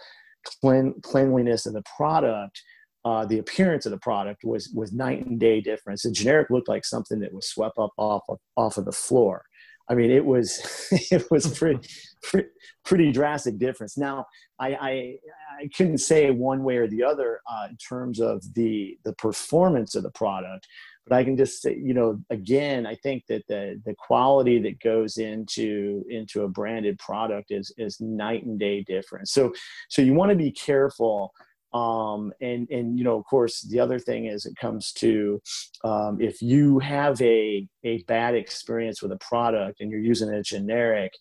clean, 0.61 0.93
cleanliness 1.01 1.65
of 1.65 1.73
the 1.73 1.83
product 1.95 2.61
uh, 3.05 3.25
the 3.25 3.39
appearance 3.39 3.85
of 3.85 3.91
the 3.91 3.97
product 3.99 4.43
was 4.43 4.69
was 4.75 4.91
night 4.91 5.25
and 5.25 5.39
day 5.39 5.61
difference 5.61 6.03
the 6.03 6.11
generic 6.11 6.49
looked 6.49 6.67
like 6.67 6.83
something 6.83 7.19
that 7.19 7.33
was 7.33 7.47
swept 7.47 7.77
up 7.77 7.91
off 7.97 8.23
of, 8.27 8.37
off 8.57 8.77
of 8.77 8.85
the 8.85 8.91
floor 8.91 9.43
I 9.89 9.95
mean, 9.95 10.11
it 10.11 10.25
was 10.25 10.87
it 11.11 11.29
was 11.29 11.57
pretty 11.57 11.87
pretty, 12.23 12.49
pretty 12.85 13.11
drastic 13.11 13.57
difference. 13.57 13.97
Now, 13.97 14.25
I, 14.59 14.67
I, 14.73 15.15
I 15.59 15.69
couldn't 15.75 15.99
say 15.99 16.31
one 16.31 16.63
way 16.63 16.77
or 16.77 16.87
the 16.87 17.03
other 17.03 17.41
uh, 17.49 17.67
in 17.69 17.77
terms 17.77 18.19
of 18.19 18.41
the 18.53 18.97
the 19.03 19.13
performance 19.13 19.95
of 19.95 20.03
the 20.03 20.11
product, 20.11 20.67
but 21.05 21.15
I 21.15 21.23
can 21.23 21.35
just 21.37 21.61
say, 21.61 21.75
you 21.75 21.93
know, 21.93 22.19
again, 22.29 22.85
I 22.85 22.95
think 22.95 23.23
that 23.27 23.43
the 23.47 23.81
the 23.85 23.95
quality 23.95 24.59
that 24.59 24.79
goes 24.79 25.17
into 25.17 26.03
into 26.09 26.43
a 26.43 26.47
branded 26.47 26.97
product 26.99 27.51
is 27.51 27.73
is 27.77 27.99
night 27.99 28.45
and 28.45 28.59
day 28.59 28.83
different. 28.83 29.27
So 29.27 29.53
so 29.89 30.01
you 30.01 30.13
want 30.13 30.29
to 30.29 30.37
be 30.37 30.51
careful 30.51 31.33
um, 31.73 32.31
and 32.41 32.69
and 32.69 32.97
you 32.97 33.03
know 33.03 33.17
of 33.17 33.25
course 33.25 33.61
the 33.61 33.79
other 33.79 33.99
thing 33.99 34.25
is 34.25 34.45
it 34.45 34.55
comes 34.55 34.91
to 34.93 35.41
um, 35.83 36.19
if 36.21 36.41
you 36.41 36.79
have 36.79 37.21
a 37.21 37.67
a 37.83 38.03
bad 38.03 38.35
experience 38.35 39.01
with 39.01 39.11
a 39.11 39.17
product 39.17 39.81
and 39.81 39.89
you're 39.89 39.99
using 39.99 40.29
a 40.29 40.43
generic 40.43 41.13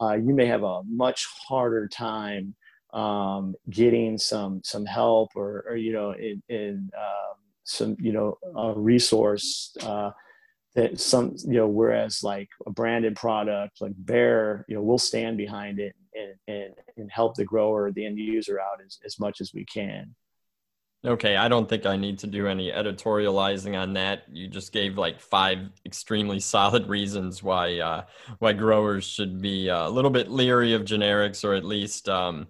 uh, 0.00 0.14
you 0.14 0.34
may 0.34 0.46
have 0.46 0.62
a 0.62 0.82
much 0.84 1.26
harder 1.48 1.88
time 1.88 2.54
um, 2.92 3.54
getting 3.70 4.16
some 4.16 4.60
some 4.64 4.86
help 4.86 5.30
or, 5.34 5.64
or 5.68 5.76
you 5.76 5.92
know 5.92 6.12
in, 6.12 6.42
in 6.48 6.90
uh, 6.96 7.34
some 7.64 7.96
you 8.00 8.12
know 8.12 8.38
a 8.56 8.72
resource 8.78 9.76
uh, 9.82 10.10
that 10.78 11.00
some 11.00 11.34
you 11.44 11.54
know 11.54 11.66
whereas 11.66 12.22
like 12.22 12.48
a 12.64 12.70
branded 12.70 13.16
product 13.16 13.80
like 13.80 13.92
Bayer 14.04 14.64
you 14.68 14.76
know 14.76 14.82
we'll 14.82 14.96
stand 14.96 15.36
behind 15.36 15.80
it 15.80 15.94
and, 16.14 16.34
and, 16.46 16.74
and 16.96 17.10
help 17.10 17.34
the 17.34 17.44
grower 17.44 17.90
the 17.90 18.06
end 18.06 18.18
user 18.18 18.60
out 18.60 18.80
as, 18.84 18.98
as 19.04 19.18
much 19.18 19.40
as 19.40 19.52
we 19.52 19.64
can. 19.64 20.14
Okay 21.04 21.36
i 21.36 21.48
don't 21.48 21.68
think 21.68 21.86
i 21.86 21.96
need 21.96 22.18
to 22.18 22.26
do 22.26 22.46
any 22.46 22.70
editorializing 22.70 23.76
on 23.80 23.92
that. 23.94 24.22
You 24.30 24.46
just 24.46 24.72
gave 24.72 24.96
like 24.96 25.20
five 25.20 25.58
extremely 25.84 26.38
solid 26.54 26.88
reasons 26.88 27.42
why 27.42 27.78
uh, 27.80 28.04
why 28.38 28.52
growers 28.52 29.04
should 29.04 29.42
be 29.42 29.68
uh, 29.68 29.88
a 29.88 29.90
little 29.90 30.12
bit 30.12 30.30
leery 30.30 30.74
of 30.74 30.82
generics 30.82 31.44
or 31.44 31.54
at 31.54 31.64
least 31.64 32.08
um, 32.08 32.46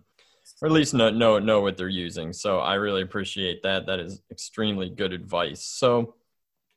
or 0.61 0.67
at 0.67 0.73
least 0.73 0.93
know, 0.93 1.09
know 1.09 1.39
know 1.39 1.61
what 1.63 1.79
they're 1.79 1.89
using. 1.89 2.35
So 2.35 2.59
i 2.59 2.75
really 2.75 3.03
appreciate 3.03 3.63
that. 3.63 3.87
That 3.87 4.01
is 4.01 4.21
extremely 4.31 4.91
good 4.91 5.15
advice. 5.15 5.65
So 5.65 6.15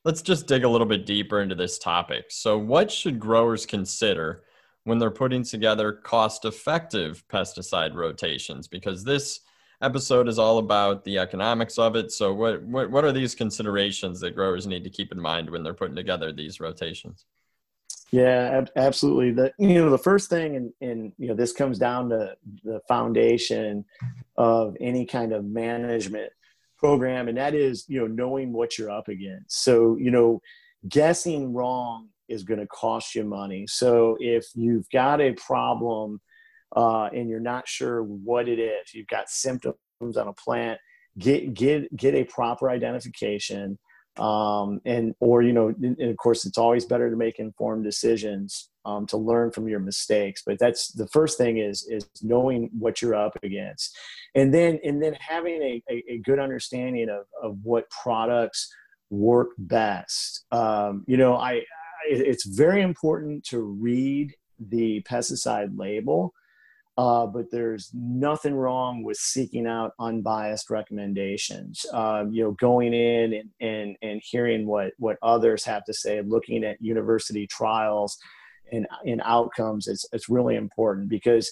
let's 0.04 0.22
just 0.22 0.46
dig 0.46 0.64
a 0.64 0.68
little 0.68 0.86
bit 0.86 1.06
deeper 1.06 1.40
into 1.40 1.54
this 1.54 1.78
topic. 1.78 2.26
So, 2.30 2.58
what 2.58 2.90
should 2.90 3.20
growers 3.20 3.66
consider 3.66 4.42
when 4.84 4.98
they're 4.98 5.10
putting 5.10 5.44
together 5.44 5.92
cost 5.92 6.44
effective 6.44 7.24
pesticide 7.28 7.94
rotations? 7.94 8.68
Because 8.68 9.04
this 9.04 9.40
episode 9.80 10.28
is 10.28 10.38
all 10.38 10.58
about 10.58 11.04
the 11.04 11.18
economics 11.18 11.78
of 11.78 11.96
it. 11.96 12.12
So, 12.12 12.32
what, 12.32 12.62
what, 12.62 12.90
what 12.90 13.04
are 13.04 13.12
these 13.12 13.34
considerations 13.34 14.20
that 14.20 14.34
growers 14.34 14.66
need 14.66 14.84
to 14.84 14.90
keep 14.90 15.12
in 15.12 15.20
mind 15.20 15.50
when 15.50 15.62
they're 15.62 15.74
putting 15.74 15.96
together 15.96 16.32
these 16.32 16.60
rotations? 16.60 17.24
Yeah, 18.10 18.66
absolutely. 18.76 19.30
The 19.30 19.52
you 19.58 19.74
know 19.74 19.88
the 19.88 19.96
first 19.96 20.28
thing, 20.28 20.56
and 20.56 20.72
and 20.82 21.12
you 21.16 21.28
know 21.28 21.34
this 21.34 21.52
comes 21.52 21.78
down 21.78 22.10
to 22.10 22.36
the 22.62 22.80
foundation 22.86 23.86
of 24.36 24.76
any 24.80 25.06
kind 25.06 25.32
of 25.32 25.46
management 25.46 26.30
program 26.82 27.28
and 27.28 27.38
that 27.38 27.54
is 27.54 27.84
you 27.88 28.00
know 28.00 28.06
knowing 28.06 28.52
what 28.52 28.76
you're 28.76 28.90
up 28.90 29.08
against. 29.08 29.64
So 29.64 29.96
you 29.98 30.10
know 30.10 30.40
guessing 30.88 31.52
wrong 31.52 32.08
is 32.28 32.42
going 32.42 32.60
to 32.60 32.66
cost 32.66 33.14
you 33.14 33.24
money. 33.24 33.66
So 33.68 34.16
if 34.18 34.46
you've 34.54 34.88
got 34.90 35.20
a 35.20 35.32
problem 35.34 36.20
uh, 36.74 37.04
and 37.12 37.28
you're 37.28 37.40
not 37.40 37.68
sure 37.68 38.02
what 38.02 38.48
it 38.48 38.58
is 38.58 38.94
you've 38.94 39.06
got 39.06 39.28
symptoms 39.28 39.76
on 40.16 40.28
a 40.28 40.32
plant 40.32 40.80
get 41.18 41.54
get 41.54 41.94
get 41.94 42.14
a 42.14 42.24
proper 42.24 42.70
identification 42.70 43.78
um, 44.18 44.80
and 44.84 45.14
or 45.20 45.42
you 45.42 45.52
know 45.52 45.68
and 45.68 46.00
of 46.00 46.16
course 46.16 46.44
it's 46.44 46.58
always 46.58 46.84
better 46.84 47.10
to 47.10 47.16
make 47.16 47.38
informed 47.38 47.84
decisions 47.84 48.70
um, 48.84 49.06
to 49.06 49.16
learn 49.16 49.50
from 49.50 49.68
your 49.68 49.80
mistakes. 49.80 50.42
But 50.44 50.58
that's 50.58 50.92
the 50.92 51.06
first 51.08 51.38
thing 51.38 51.58
is 51.58 51.86
is 51.88 52.08
knowing 52.22 52.70
what 52.78 53.00
you're 53.00 53.14
up 53.14 53.36
against. 53.42 53.96
And 54.34 54.52
then 54.52 54.78
and 54.84 55.02
then 55.02 55.16
having 55.18 55.62
a, 55.62 55.82
a, 55.90 56.04
a 56.10 56.18
good 56.18 56.38
understanding 56.38 57.08
of, 57.08 57.24
of 57.42 57.58
what 57.62 57.90
products 57.90 58.72
work 59.10 59.50
best. 59.58 60.44
Um, 60.52 61.04
you 61.06 61.16
know 61.16 61.36
I, 61.36 61.52
I 61.52 61.62
it's 62.04 62.46
very 62.46 62.82
important 62.82 63.44
to 63.44 63.60
read 63.60 64.34
the 64.58 65.02
pesticide 65.02 65.70
label 65.76 66.34
uh, 66.98 67.26
but 67.26 67.50
there's 67.50 67.90
nothing 67.94 68.54
wrong 68.54 69.02
with 69.02 69.16
seeking 69.16 69.66
out 69.66 69.92
unbiased 69.98 70.68
recommendations. 70.68 71.86
Um, 71.92 72.32
you 72.32 72.44
know, 72.44 72.50
going 72.52 72.92
in 72.92 73.32
and, 73.32 73.50
and, 73.60 73.96
and 74.02 74.20
hearing 74.22 74.66
what, 74.66 74.92
what 74.98 75.16
others 75.22 75.64
have 75.64 75.84
to 75.84 75.94
say, 75.94 76.20
looking 76.20 76.64
at 76.64 76.80
university 76.80 77.46
trials 77.46 78.18
and, 78.70 78.86
and 79.06 79.22
outcomes, 79.24 79.88
it's, 79.88 80.04
it's 80.12 80.28
really 80.28 80.56
important 80.56 81.08
because 81.08 81.50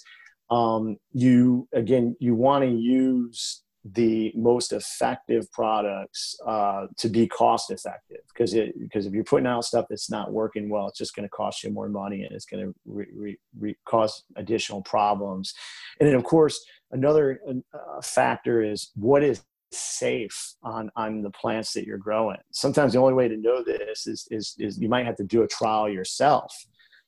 um, 0.50 0.99
you, 1.12 1.66
again, 1.73 2.16
you 2.20 2.35
want 2.35 2.64
to 2.64 2.70
use 2.70 3.62
the 3.85 4.32
most 4.37 4.73
effective 4.73 5.50
products 5.52 6.37
uh, 6.47 6.87
to 6.99 7.09
be 7.09 7.26
cost 7.26 7.70
effective 7.70 8.20
because 8.40 8.54
because 8.78 9.06
if 9.06 9.12
you're 9.12 9.25
putting 9.25 9.47
out 9.47 9.64
stuff 9.64 9.85
that's 9.90 10.11
not 10.11 10.32
working 10.32 10.70
well 10.70 10.88
it's 10.88 10.99
just 10.99 11.14
going 11.14 11.26
to 11.26 11.30
cost 11.30 11.62
you 11.62 11.70
more 11.70 11.88
money 11.88 12.23
and 12.23 12.32
it's 12.32 12.47
going 12.47 12.64
to 12.64 12.75
re- 12.87 13.06
re- 13.14 13.38
re- 13.59 13.76
cause 13.85 14.25
additional 14.37 14.80
problems. 14.82 15.52
And 15.99 16.09
then 16.09 16.16
of 16.16 16.25
course 16.25 16.64
another 16.90 17.40
uh, 17.75 18.00
factor 18.00 18.62
is 18.62 18.92
what 18.94 19.23
is 19.23 19.42
safe 19.73 20.54
on 20.62 20.90
on 20.97 21.23
the 21.23 21.30
plants 21.30 21.75
that 21.75 21.87
you're 21.87 21.99
growing. 21.99 22.38
Sometimes 22.50 22.94
the 22.94 22.99
only 22.99 23.14
way 23.14 23.28
to 23.28 23.37
know 23.37 23.62
this 23.62 24.06
is 24.06 24.26
is, 24.30 24.54
is 24.59 24.78
you 24.78 24.88
might 24.88 25.06
have 25.06 25.16
to 25.16 25.25
do 25.25 25.42
a 25.42 25.49
trial 25.49 25.88
yourself 25.88 26.54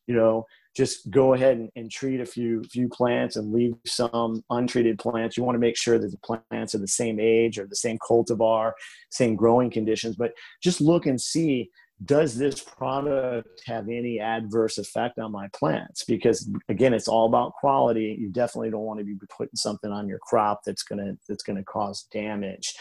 you 0.07 0.15
know 0.15 0.45
just 0.77 1.11
go 1.11 1.35
ahead 1.35 1.59
and, 1.59 1.71
and, 1.77 1.91
treat 1.91 2.21
a 2.21 2.27
few 2.27 2.63
few 2.65 2.89
plants 2.89 3.37
and 3.37 3.53
leave 3.53 3.75
some 3.87 4.43
untreated 4.51 4.99
plants. 4.99 5.37
You 5.37 5.45
want 5.45 5.57
to 5.57 5.61
make 5.61 5.77
sure 5.77 5.99
that 5.99 6.11
the 6.11 6.39
plants 6.51 6.75
are 6.75 6.79
the 6.79 6.89
same 6.89 7.21
age 7.21 7.59
or 7.59 7.67
the 7.67 7.77
same 7.77 7.99
cultivar, 7.99 8.73
same 9.11 9.37
growing 9.37 9.71
conditions. 9.71 10.17
But 10.17 10.33
just 10.63 10.81
look 10.81 11.07
and 11.07 11.21
see 11.21 11.71
does 12.05 12.37
this 12.37 12.61
product 12.61 13.63
have 13.67 13.89
any 13.89 14.19
adverse 14.19 14.79
effect 14.79 15.19
on 15.19 15.31
my 15.31 15.49
plants? 15.53 16.05
Because 16.05 16.51
again, 16.69 16.95
it's 16.95 17.09
all 17.09 17.27
about 17.27 17.53
quality. 17.55 18.17
You 18.19 18.31
definitely 18.31 18.71
don't 18.71 18.83
want 18.83 18.99
to 18.99 19.05
be 19.05 19.17
putting 19.37 19.57
something 19.57 19.91
on 19.91 20.09
your 20.09 20.19
crop 20.19 20.63
that's 20.65 20.83
gonna 20.83 21.17
that's 21.29 21.43
gonna 21.43 21.65
cause 21.65 22.07
damage. 22.13 22.75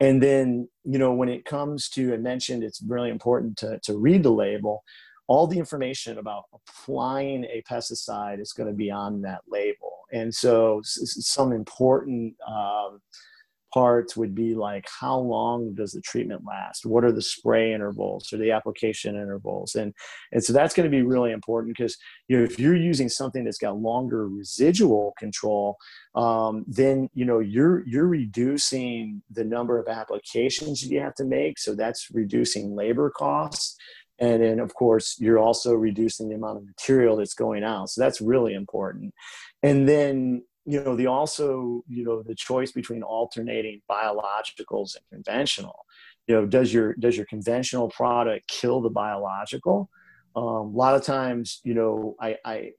And 0.00 0.22
then, 0.22 0.68
you 0.84 0.98
know, 0.98 1.12
when 1.12 1.28
it 1.28 1.44
comes 1.44 1.88
to, 1.90 2.14
I 2.14 2.16
mentioned 2.16 2.64
it's 2.64 2.82
really 2.82 3.10
important 3.10 3.58
to, 3.58 3.78
to 3.84 3.98
read 3.98 4.22
the 4.22 4.32
label 4.32 4.82
all 5.30 5.46
the 5.46 5.60
information 5.60 6.18
about 6.18 6.46
applying 6.52 7.44
a 7.44 7.62
pesticide 7.62 8.40
is 8.40 8.52
going 8.52 8.68
to 8.68 8.74
be 8.74 8.90
on 8.90 9.22
that 9.22 9.42
label. 9.48 10.00
And 10.12 10.34
so, 10.34 10.80
some 10.82 11.52
important 11.52 12.34
um, 12.48 13.00
parts 13.72 14.16
would 14.16 14.34
be 14.34 14.56
like 14.56 14.88
how 15.00 15.16
long 15.16 15.72
does 15.74 15.92
the 15.92 16.00
treatment 16.00 16.42
last? 16.44 16.84
What 16.84 17.04
are 17.04 17.12
the 17.12 17.22
spray 17.22 17.72
intervals 17.72 18.32
or 18.32 18.38
the 18.38 18.50
application 18.50 19.14
intervals? 19.14 19.76
And 19.76 19.94
and 20.32 20.42
so 20.42 20.52
that's 20.52 20.74
going 20.74 20.90
to 20.90 20.96
be 20.96 21.02
really 21.02 21.30
important 21.30 21.76
because 21.76 21.96
you 22.26 22.36
know 22.36 22.42
if 22.42 22.58
you're 22.58 22.74
using 22.74 23.08
something 23.08 23.44
that's 23.44 23.58
got 23.58 23.76
longer 23.76 24.28
residual 24.28 25.14
control, 25.16 25.76
um, 26.16 26.64
then 26.66 27.08
you 27.14 27.24
know 27.24 27.38
you're 27.38 27.86
you're 27.86 28.08
reducing 28.08 29.22
the 29.30 29.44
number 29.44 29.78
of 29.78 29.86
applications 29.86 30.82
you 30.82 30.98
have 30.98 31.14
to 31.14 31.24
make. 31.24 31.56
So 31.56 31.76
that's 31.76 32.08
reducing 32.12 32.74
labor 32.74 33.10
costs 33.10 33.76
and 34.20 34.42
then 34.42 34.60
of 34.60 34.74
course 34.74 35.16
you're 35.18 35.38
also 35.38 35.74
reducing 35.74 36.28
the 36.28 36.34
amount 36.34 36.58
of 36.58 36.66
material 36.66 37.16
that's 37.16 37.34
going 37.34 37.64
out. 37.64 37.90
So 37.90 38.00
that's 38.00 38.20
really 38.20 38.54
important. 38.54 39.14
And 39.62 39.88
then 39.88 40.44
you 40.66 40.82
know 40.84 40.94
the 40.94 41.06
also 41.06 41.82
you 41.88 42.04
know 42.04 42.22
the 42.22 42.34
choice 42.34 42.70
between 42.70 43.02
alternating 43.02 43.80
biologicals 43.90 44.94
and 44.94 45.04
conventional. 45.10 45.86
You 46.26 46.36
know 46.36 46.46
does 46.46 46.72
your 46.72 46.94
does 46.94 47.16
your 47.16 47.26
conventional 47.26 47.88
product 47.90 48.46
kill 48.46 48.80
the 48.80 48.90
biological? 48.90 49.90
Um, 50.36 50.44
a 50.44 50.62
lot 50.62 50.94
of 50.94 51.02
times 51.02 51.60
you 51.64 51.74
know 51.74 52.14
I, 52.20 52.36
I 52.44 52.72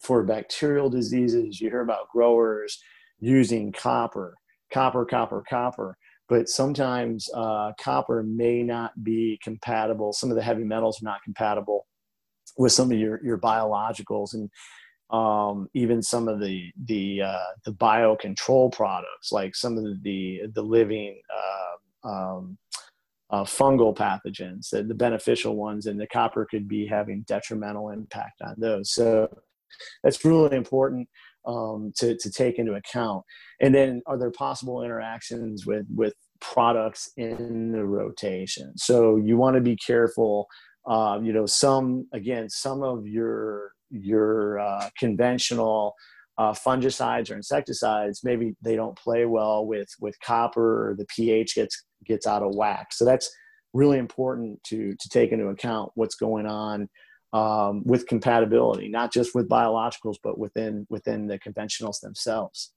for 0.00 0.24
bacterial 0.24 0.90
diseases 0.90 1.60
you 1.60 1.70
hear 1.70 1.80
about 1.80 2.08
growers 2.10 2.82
using 3.20 3.70
copper 3.70 4.34
copper 4.72 5.04
copper 5.04 5.44
copper 5.48 5.96
but 6.32 6.48
sometimes 6.48 7.28
uh, 7.34 7.72
copper 7.78 8.22
may 8.22 8.62
not 8.62 9.04
be 9.04 9.38
compatible. 9.44 10.14
Some 10.14 10.30
of 10.30 10.36
the 10.36 10.42
heavy 10.42 10.64
metals 10.64 11.02
are 11.02 11.04
not 11.04 11.22
compatible 11.22 11.86
with 12.56 12.72
some 12.72 12.90
of 12.90 12.98
your, 12.98 13.22
your 13.22 13.36
biologicals 13.36 14.32
and 14.32 14.48
um, 15.10 15.68
even 15.74 16.00
some 16.00 16.28
of 16.28 16.40
the 16.40 16.72
the 16.86 17.20
uh, 17.20 17.52
the 17.66 17.72
biocontrol 17.72 18.72
products, 18.72 19.30
like 19.30 19.54
some 19.54 19.76
of 19.76 20.02
the 20.02 20.40
the 20.54 20.62
living 20.62 21.20
uh, 21.38 22.08
um, 22.08 22.56
uh, 23.28 23.44
fungal 23.44 23.94
pathogens, 23.94 24.70
the, 24.70 24.82
the 24.82 24.94
beneficial 24.94 25.54
ones, 25.54 25.84
and 25.84 26.00
the 26.00 26.06
copper 26.06 26.46
could 26.50 26.66
be 26.66 26.86
having 26.86 27.26
detrimental 27.28 27.90
impact 27.90 28.40
on 28.40 28.54
those. 28.56 28.90
So 28.90 29.28
that's 30.02 30.24
really 30.24 30.56
important 30.56 31.10
um, 31.46 31.92
to, 31.96 32.16
to 32.16 32.30
take 32.30 32.58
into 32.58 32.74
account. 32.74 33.24
And 33.60 33.74
then 33.74 34.02
are 34.06 34.18
there 34.18 34.30
possible 34.30 34.82
interactions 34.82 35.66
with, 35.66 35.86
with 35.94 36.14
products 36.40 37.10
in 37.16 37.72
the 37.72 37.84
rotation? 37.84 38.76
So 38.76 39.16
you 39.16 39.36
want 39.36 39.56
to 39.56 39.62
be 39.62 39.76
careful 39.76 40.46
Um, 40.84 41.24
you 41.24 41.32
know, 41.32 41.46
some 41.46 42.08
again, 42.12 42.48
some 42.48 42.82
of 42.82 43.06
your 43.06 43.70
your 43.90 44.58
uh, 44.58 44.88
conventional 44.98 45.94
uh, 46.38 46.52
fungicides 46.52 47.30
or 47.30 47.36
insecticides, 47.36 48.24
maybe 48.24 48.56
they 48.62 48.74
don't 48.74 48.98
play 48.98 49.24
well 49.24 49.64
with 49.64 49.90
with 50.00 50.16
copper, 50.26 50.90
or 50.90 50.96
the 50.96 51.06
pH 51.14 51.54
gets 51.54 51.84
gets 52.04 52.26
out 52.26 52.42
of 52.42 52.56
whack. 52.56 52.92
So 52.92 53.04
that's 53.04 53.30
really 53.72 53.98
important 53.98 54.60
to 54.70 54.96
to 54.98 55.08
take 55.08 55.30
into 55.30 55.48
account 55.48 55.92
what's 55.94 56.16
going 56.16 56.46
on 56.46 56.88
um, 57.32 57.82
with 57.84 58.06
compatibility, 58.06 58.88
not 58.88 59.12
just 59.12 59.34
with 59.34 59.48
biologicals, 59.48 60.16
but 60.22 60.38
within 60.38 60.86
within 60.90 61.26
the 61.26 61.38
conventionals 61.38 62.00
themselves. 62.00 62.72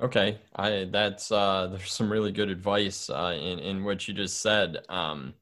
Okay, 0.00 0.38
I 0.56 0.88
that's 0.90 1.30
uh, 1.30 1.68
there's 1.70 1.92
some 1.92 2.10
really 2.10 2.32
good 2.32 2.48
advice 2.48 3.08
uh, 3.10 3.36
in 3.40 3.58
in 3.58 3.84
what 3.84 4.08
you 4.08 4.14
just 4.14 4.40
said. 4.40 4.78
Um, 4.88 5.34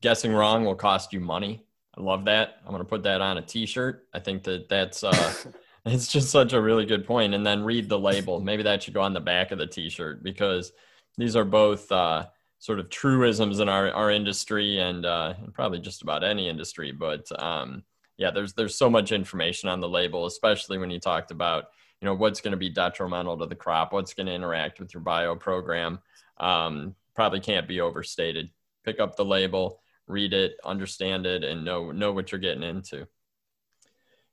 guessing 0.00 0.32
wrong 0.32 0.64
will 0.64 0.76
cost 0.76 1.12
you 1.12 1.20
money. 1.20 1.64
I 1.96 2.02
love 2.02 2.26
that. 2.26 2.60
I'm 2.64 2.72
gonna 2.72 2.84
put 2.84 3.02
that 3.04 3.20
on 3.20 3.38
a 3.38 3.42
T-shirt. 3.42 4.06
I 4.14 4.20
think 4.20 4.44
that 4.44 4.68
that's 4.68 5.02
uh, 5.02 5.34
it's 5.86 6.06
just 6.06 6.30
such 6.30 6.52
a 6.52 6.60
really 6.60 6.86
good 6.86 7.06
point. 7.06 7.34
And 7.34 7.44
then 7.44 7.64
read 7.64 7.88
the 7.88 7.98
label. 7.98 8.40
Maybe 8.40 8.62
that 8.64 8.82
should 8.82 8.94
go 8.94 9.00
on 9.00 9.14
the 9.14 9.20
back 9.20 9.50
of 9.50 9.58
the 9.58 9.66
T-shirt 9.66 10.22
because 10.22 10.72
these 11.16 11.34
are 11.34 11.44
both 11.44 11.90
uh, 11.90 12.26
sort 12.60 12.78
of 12.78 12.90
truisms 12.90 13.58
in 13.58 13.68
our, 13.68 13.90
our 13.90 14.10
industry 14.10 14.78
and, 14.78 15.04
uh, 15.04 15.34
probably 15.54 15.80
just 15.80 16.02
about 16.02 16.22
any 16.22 16.48
industry. 16.48 16.92
But 16.92 17.26
um, 17.42 17.82
yeah, 18.20 18.30
there's 18.30 18.52
there's 18.52 18.76
so 18.76 18.90
much 18.90 19.12
information 19.12 19.70
on 19.70 19.80
the 19.80 19.88
label, 19.88 20.26
especially 20.26 20.76
when 20.76 20.90
you 20.90 21.00
talked 21.00 21.30
about 21.30 21.70
you 22.00 22.06
know 22.06 22.14
what's 22.14 22.42
going 22.42 22.52
to 22.52 22.58
be 22.58 22.68
detrimental 22.68 23.38
to 23.38 23.46
the 23.46 23.54
crop, 23.54 23.94
what's 23.94 24.12
going 24.12 24.26
to 24.26 24.34
interact 24.34 24.78
with 24.78 24.92
your 24.92 25.02
bio 25.02 25.34
program. 25.34 25.98
Um, 26.36 26.94
probably 27.14 27.40
can't 27.40 27.66
be 27.66 27.80
overstated. 27.80 28.50
Pick 28.84 29.00
up 29.00 29.16
the 29.16 29.24
label, 29.24 29.80
read 30.06 30.34
it, 30.34 30.56
understand 30.64 31.24
it, 31.24 31.44
and 31.44 31.64
know 31.64 31.92
know 31.92 32.12
what 32.12 32.30
you're 32.30 32.38
getting 32.38 32.62
into. 32.62 33.08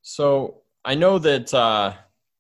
So 0.02 0.64
I 0.84 0.96
know 0.96 1.18
that 1.20 1.54
uh, 1.54 1.94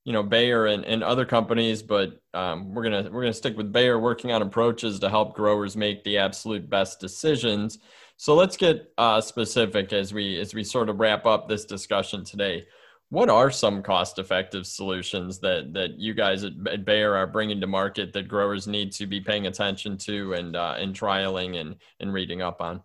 you 0.07 0.13
know 0.13 0.23
Bayer 0.23 0.67
and, 0.67 0.85
and 0.85 1.03
other 1.03 1.25
companies, 1.25 1.83
but 1.83 2.21
um, 2.33 2.73
we're 2.73 2.83
gonna 2.83 3.09
we're 3.11 3.23
gonna 3.23 3.33
stick 3.33 3.57
with 3.57 3.73
Bayer 3.73 3.99
working 3.99 4.31
on 4.31 4.41
approaches 4.41 4.99
to 4.99 5.09
help 5.09 5.35
growers 5.35 5.75
make 5.75 6.01
the 6.05 6.17
absolute 6.17 6.69
best 6.69 7.01
decisions. 7.01 7.79
So 8.15 8.33
let's 8.33 8.55
get 8.55 8.93
uh, 8.97 9.19
specific 9.19 9.91
as 9.91 10.13
we 10.13 10.39
as 10.39 10.53
we 10.53 10.63
sort 10.63 10.87
of 10.87 11.01
wrap 11.01 11.25
up 11.25 11.49
this 11.49 11.65
discussion 11.65 12.23
today. 12.23 12.67
What 13.09 13.29
are 13.29 13.51
some 13.51 13.83
cost-effective 13.83 14.65
solutions 14.65 15.39
that 15.39 15.73
that 15.73 15.99
you 15.99 16.13
guys 16.13 16.45
at, 16.45 16.53
at 16.71 16.85
Bayer 16.85 17.13
are 17.13 17.27
bringing 17.27 17.59
to 17.59 17.67
market 17.67 18.13
that 18.13 18.29
growers 18.29 18.65
need 18.65 18.93
to 18.93 19.07
be 19.07 19.19
paying 19.19 19.47
attention 19.47 19.97
to 19.97 20.35
and 20.35 20.55
uh, 20.55 20.75
and 20.77 20.95
trialing 20.95 21.59
and 21.59 21.75
and 21.99 22.13
reading 22.13 22.41
up 22.41 22.61
on? 22.61 22.81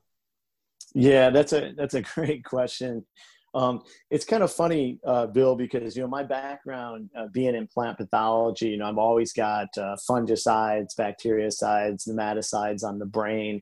Yeah, 0.93 1.31
that's 1.31 1.53
a 1.53 1.73
that's 1.77 1.95
a 1.95 2.03
great 2.17 2.45
question. 2.45 3.07
Um, 3.55 3.83
it's 4.11 4.25
kind 4.25 4.43
of 4.43 4.53
funny, 4.53 4.99
uh, 5.07 5.27
Bill, 5.27 5.57
because 5.57 5.95
you 5.95 6.03
know 6.03 6.09
my 6.09 6.23
background 6.23 7.11
uh, 7.17 7.27
being 7.33 7.55
in 7.55 7.67
plant 7.67 7.99
pathology, 7.99 8.69
you 8.69 8.77
know 8.79 8.89
I've 8.89 8.99
always 8.99 9.33
got 9.33 9.69
uh, 9.77 9.97
fungicides, 10.09 10.97
bactericides, 10.99 12.09
nematicides 12.09 12.83
on 12.83 12.99
the 12.99 13.07
brain. 13.07 13.61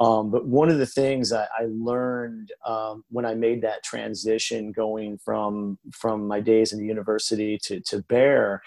Um, 0.00 0.30
but 0.30 0.46
one 0.46 0.68
of 0.68 0.78
the 0.78 0.86
things 0.86 1.32
I, 1.32 1.44
I 1.58 1.66
learned 1.68 2.52
um, 2.64 3.04
when 3.10 3.26
I 3.26 3.34
made 3.34 3.62
that 3.62 3.82
transition, 3.82 4.72
going 4.72 5.18
from 5.18 5.78
from 5.92 6.26
my 6.26 6.40
days 6.40 6.72
in 6.72 6.78
the 6.78 6.86
university 6.86 7.58
to 7.64 7.80
to 7.80 8.02
Bayer, 8.08 8.62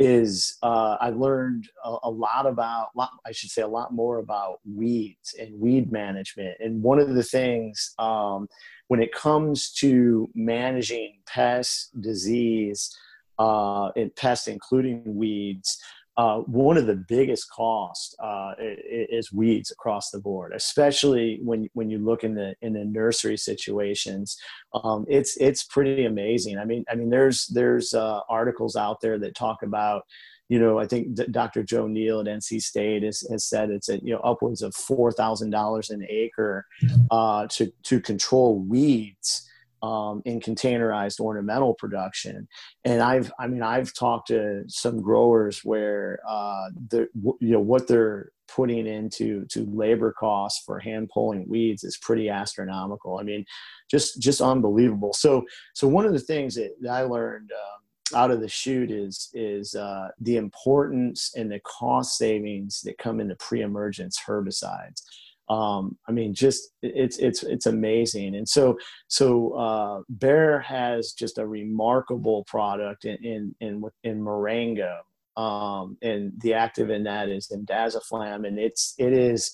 is 0.00 0.56
uh, 0.62 0.96
I 0.98 1.10
learned 1.10 1.68
a, 1.84 1.96
a, 2.04 2.10
lot 2.10 2.46
about, 2.46 2.88
lot, 2.96 3.10
I 3.26 3.32
should 3.32 3.50
say, 3.50 3.60
a 3.60 3.68
lot 3.68 3.92
more 3.92 4.18
about 4.18 4.60
weeds 4.64 5.34
and 5.38 5.60
weed 5.60 5.92
management. 5.92 6.56
And 6.58 6.82
one 6.82 6.98
of 6.98 7.14
the 7.14 7.22
things 7.22 7.94
um, 7.98 8.48
when 8.88 9.02
it 9.02 9.12
comes 9.12 9.70
to 9.74 10.28
managing 10.34 11.18
pests, 11.26 11.90
disease, 12.00 12.96
uh, 13.38 13.90
and 13.94 14.14
pests, 14.16 14.48
including 14.48 15.02
weeds, 15.04 15.78
uh, 16.20 16.40
one 16.40 16.76
of 16.76 16.86
the 16.86 16.96
biggest 17.08 17.50
costs 17.50 18.14
uh, 18.22 18.52
is 18.58 19.32
weeds 19.32 19.70
across 19.70 20.10
the 20.10 20.18
board, 20.20 20.52
especially 20.54 21.40
when 21.42 21.66
when 21.72 21.88
you 21.88 21.98
look 21.98 22.24
in 22.24 22.34
the 22.34 22.54
in 22.60 22.74
the 22.74 22.84
nursery 22.84 23.38
situations. 23.38 24.36
Um, 24.74 25.06
it's 25.08 25.38
it's 25.38 25.62
pretty 25.64 26.04
amazing. 26.04 26.58
I 26.58 26.66
mean, 26.66 26.84
I 26.90 26.94
mean, 26.94 27.08
there's 27.08 27.46
there's 27.46 27.94
uh, 27.94 28.20
articles 28.28 28.76
out 28.76 29.00
there 29.00 29.18
that 29.18 29.34
talk 29.34 29.62
about 29.62 30.02
you 30.50 30.58
know, 30.58 30.78
I 30.78 30.86
think 30.86 31.14
Dr. 31.30 31.62
Joe 31.62 31.86
Neal 31.86 32.20
at 32.20 32.26
NC 32.26 32.60
State 32.60 33.04
has, 33.04 33.24
has 33.30 33.44
said 33.44 33.70
it's 33.70 33.88
a, 33.88 34.04
you 34.04 34.12
know 34.12 34.20
upwards 34.20 34.60
of 34.60 34.74
four 34.74 35.12
thousand 35.12 35.48
dollars 35.48 35.88
an 35.88 36.04
acre 36.06 36.66
uh, 37.10 37.46
to 37.46 37.72
to 37.84 37.98
control 37.98 38.58
weeds 38.58 39.48
um, 39.82 40.22
in 40.24 40.40
containerized 40.40 41.20
ornamental 41.20 41.74
production. 41.74 42.48
And 42.84 43.02
I've 43.02 43.32
I 43.38 43.46
mean 43.46 43.62
I've 43.62 43.92
talked 43.94 44.28
to 44.28 44.64
some 44.68 45.00
growers 45.00 45.60
where 45.64 46.20
uh, 46.28 46.70
the 46.88 47.08
you 47.14 47.52
know 47.52 47.60
what 47.60 47.86
they're 47.86 48.32
putting 48.48 48.86
into 48.86 49.46
to 49.46 49.64
labor 49.72 50.12
costs 50.12 50.64
for 50.64 50.78
hand 50.78 51.08
pulling 51.12 51.48
weeds 51.48 51.84
is 51.84 51.96
pretty 51.98 52.28
astronomical. 52.28 53.18
I 53.18 53.22
mean, 53.22 53.44
just 53.90 54.20
just 54.20 54.40
unbelievable. 54.40 55.12
So 55.12 55.44
so 55.74 55.88
one 55.88 56.06
of 56.06 56.12
the 56.12 56.18
things 56.18 56.54
that, 56.56 56.74
that 56.82 56.90
I 56.90 57.02
learned. 57.02 57.50
Um, 57.52 57.80
out 58.12 58.32
of 58.32 58.40
the 58.40 58.48
shoot 58.48 58.90
is 58.90 59.30
is 59.34 59.76
uh, 59.76 60.08
the 60.20 60.36
importance 60.36 61.32
and 61.36 61.48
the 61.48 61.60
cost 61.60 62.18
savings 62.18 62.80
that 62.80 62.98
come 62.98 63.20
into 63.20 63.36
pre-emergence 63.36 64.18
herbicides. 64.26 65.02
Um, 65.50 65.98
I 66.08 66.12
mean, 66.12 66.32
just 66.32 66.70
it's 66.80 67.18
it's 67.18 67.42
it's 67.42 67.66
amazing, 67.66 68.36
and 68.36 68.48
so 68.48 68.78
so 69.08 69.52
uh, 69.54 70.02
Bayer 70.16 70.60
has 70.60 71.12
just 71.12 71.38
a 71.38 71.46
remarkable 71.46 72.44
product 72.44 73.04
in 73.04 73.16
in 73.24 73.54
in, 73.60 73.82
in 74.04 74.22
Marengo, 74.22 75.00
um, 75.36 75.98
and 76.02 76.32
the 76.40 76.54
active 76.54 76.88
in 76.88 77.02
that 77.02 77.28
is 77.28 77.52
indaziflam, 77.52 78.46
and 78.46 78.60
it's 78.60 78.94
it 78.96 79.12
is 79.12 79.50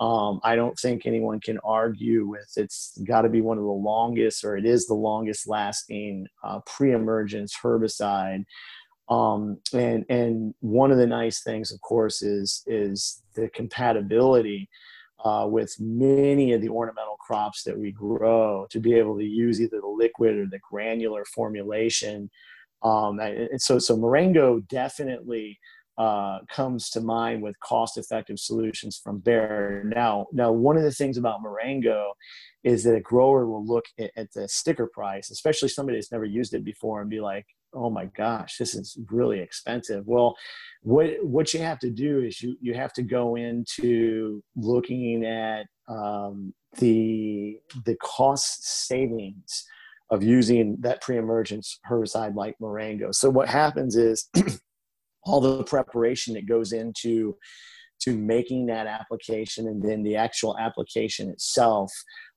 um, 0.00 0.40
I 0.42 0.56
don't 0.56 0.78
think 0.78 1.04
anyone 1.04 1.40
can 1.40 1.58
argue 1.62 2.26
with 2.26 2.50
it's 2.56 2.98
got 3.06 3.22
to 3.22 3.28
be 3.28 3.42
one 3.42 3.58
of 3.58 3.64
the 3.64 3.70
longest, 3.70 4.44
or 4.44 4.56
it 4.56 4.64
is 4.64 4.86
the 4.86 4.94
longest 4.94 5.46
lasting 5.46 6.26
uh, 6.42 6.60
pre-emergence 6.64 7.54
herbicide. 7.62 8.44
Um, 9.10 9.58
and 9.74 10.06
and 10.08 10.54
one 10.60 10.90
of 10.90 10.96
the 10.96 11.06
nice 11.06 11.42
things, 11.42 11.70
of 11.70 11.82
course, 11.82 12.22
is 12.22 12.62
is 12.66 13.22
the 13.34 13.50
compatibility 13.50 14.70
uh, 15.24 15.46
with 15.48 15.74
many 15.80 16.52
of 16.52 16.60
the 16.60 16.68
ornamental 16.68 17.16
crops 17.16 17.62
that 17.64 17.78
we 17.78 17.90
grow 17.90 18.66
to 18.70 18.78
be 18.78 18.94
able 18.94 19.16
to 19.18 19.24
use 19.24 19.60
either 19.60 19.80
the 19.80 19.86
liquid 19.86 20.36
or 20.36 20.46
the 20.46 20.60
granular 20.70 21.24
formulation. 21.24 22.30
Um, 22.82 23.18
and 23.18 23.60
so 23.60 23.78
so 23.78 23.96
Marengo 23.96 24.60
definitely 24.68 25.58
uh, 25.96 26.40
comes 26.50 26.90
to 26.90 27.00
mind 27.00 27.42
with 27.42 27.58
cost-effective 27.60 28.38
solutions 28.38 29.00
from 29.02 29.18
Bayer. 29.18 29.84
Now, 29.94 30.26
now 30.32 30.50
one 30.50 30.76
of 30.76 30.82
the 30.82 30.90
things 30.90 31.16
about 31.18 31.40
Marengo 31.40 32.14
is 32.64 32.82
that 32.84 32.96
a 32.96 33.00
grower 33.00 33.46
will 33.46 33.64
look 33.64 33.84
at, 33.98 34.10
at, 34.16 34.32
the 34.32 34.48
sticker 34.48 34.88
price, 34.92 35.30
especially 35.30 35.68
somebody 35.68 35.96
that's 35.96 36.10
never 36.10 36.24
used 36.24 36.52
it 36.52 36.64
before, 36.64 37.00
and 37.00 37.08
be 37.08 37.20
like, 37.20 37.46
"Oh 37.74 37.90
my 37.90 38.06
gosh, 38.06 38.56
this 38.58 38.74
is 38.74 38.98
really 39.10 39.40
expensive." 39.40 40.06
Well, 40.06 40.36
what 40.82 41.10
what 41.22 41.54
you 41.54 41.60
have 41.60 41.78
to 41.80 41.90
do 41.90 42.20
is 42.20 42.40
you 42.42 42.56
you 42.60 42.74
have 42.74 42.92
to 42.94 43.02
go 43.02 43.36
into 43.36 44.42
looking 44.56 45.24
at 45.24 45.66
um, 45.88 46.54
the 46.78 47.58
the 47.84 47.96
cost 47.96 48.86
savings 48.86 49.64
of 50.10 50.22
using 50.22 50.76
that 50.80 51.00
pre-emergence 51.00 51.80
herbicide 51.88 52.34
like 52.34 52.54
Marengo. 52.60 53.10
So 53.12 53.30
what 53.30 53.48
happens 53.48 53.96
is 53.96 54.28
all 55.24 55.40
the 55.40 55.64
preparation 55.64 56.34
that 56.34 56.46
goes 56.46 56.72
into 56.72 57.36
to 58.02 58.16
making 58.16 58.66
that 58.66 58.86
application 58.86 59.66
and 59.66 59.82
then 59.82 60.02
the 60.02 60.16
actual 60.16 60.58
application 60.58 61.30
itself 61.30 61.90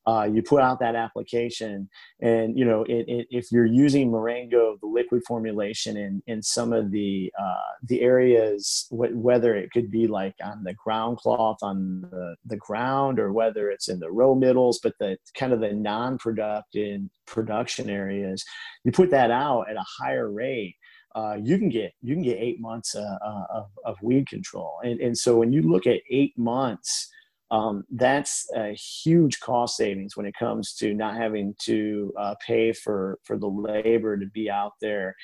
uh, 0.07 0.23
you 0.23 0.41
put 0.41 0.61
out 0.61 0.79
that 0.79 0.95
application 0.95 1.89
and 2.21 2.57
you 2.57 2.63
know 2.63 2.83
it, 2.83 3.05
it, 3.07 3.27
if 3.29 3.51
you're 3.51 3.65
using 3.65 4.09
marengo 4.09 4.77
the 4.81 4.87
liquid 4.87 5.21
formulation 5.27 5.97
in, 5.97 6.23
in 6.27 6.41
some 6.41 6.71
of 6.71 6.91
the 6.91 7.31
uh, 7.39 7.73
the 7.83 8.01
areas 8.01 8.87
wh- 8.89 9.15
whether 9.15 9.53
it 9.55 9.69
could 9.71 9.91
be 9.91 10.07
like 10.07 10.33
on 10.43 10.63
the 10.63 10.73
ground 10.73 11.17
cloth 11.17 11.57
on 11.61 12.01
the, 12.09 12.35
the 12.45 12.57
ground 12.57 13.19
or 13.19 13.33
whether 13.33 13.69
it's 13.69 13.89
in 13.89 13.99
the 13.99 14.11
row 14.11 14.33
middles 14.33 14.79
but 14.81 14.93
the 14.99 15.17
kind 15.37 15.51
of 15.51 15.59
the 15.59 15.73
non-productive 15.73 17.01
production 17.25 17.89
areas 17.89 18.43
you 18.85 18.91
put 18.91 19.11
that 19.11 19.29
out 19.29 19.69
at 19.69 19.75
a 19.75 19.85
higher 19.99 20.31
rate 20.31 20.75
uh, 21.15 21.35
you 21.43 21.57
can 21.57 21.67
get 21.67 21.91
you 22.01 22.13
can 22.13 22.23
get 22.23 22.37
eight 22.37 22.61
months 22.61 22.95
uh, 22.95 23.17
uh, 23.25 23.45
of, 23.49 23.65
of 23.85 23.97
weed 24.03 24.27
control. 24.27 24.79
And, 24.83 24.99
and 24.99 25.17
so 25.17 25.35
when 25.37 25.51
you 25.51 25.63
look 25.63 25.87
at 25.87 26.01
eight 26.11 26.37
months, 26.37 27.09
um, 27.49 27.86
that's 27.91 28.49
a 28.55 28.73
huge 28.73 29.39
cost 29.39 29.77
savings 29.77 30.17
when 30.17 30.25
it 30.25 30.36
comes 30.38 30.73
to 30.75 30.93
not 30.93 31.15
having 31.15 31.55
to 31.62 32.13
uh, 32.17 32.36
pay 32.45 32.73
for 32.73 33.19
for 33.23 33.38
the 33.38 33.47
labor 33.47 34.17
to 34.17 34.25
be 34.27 34.49
out 34.49 34.73
there 34.81 35.15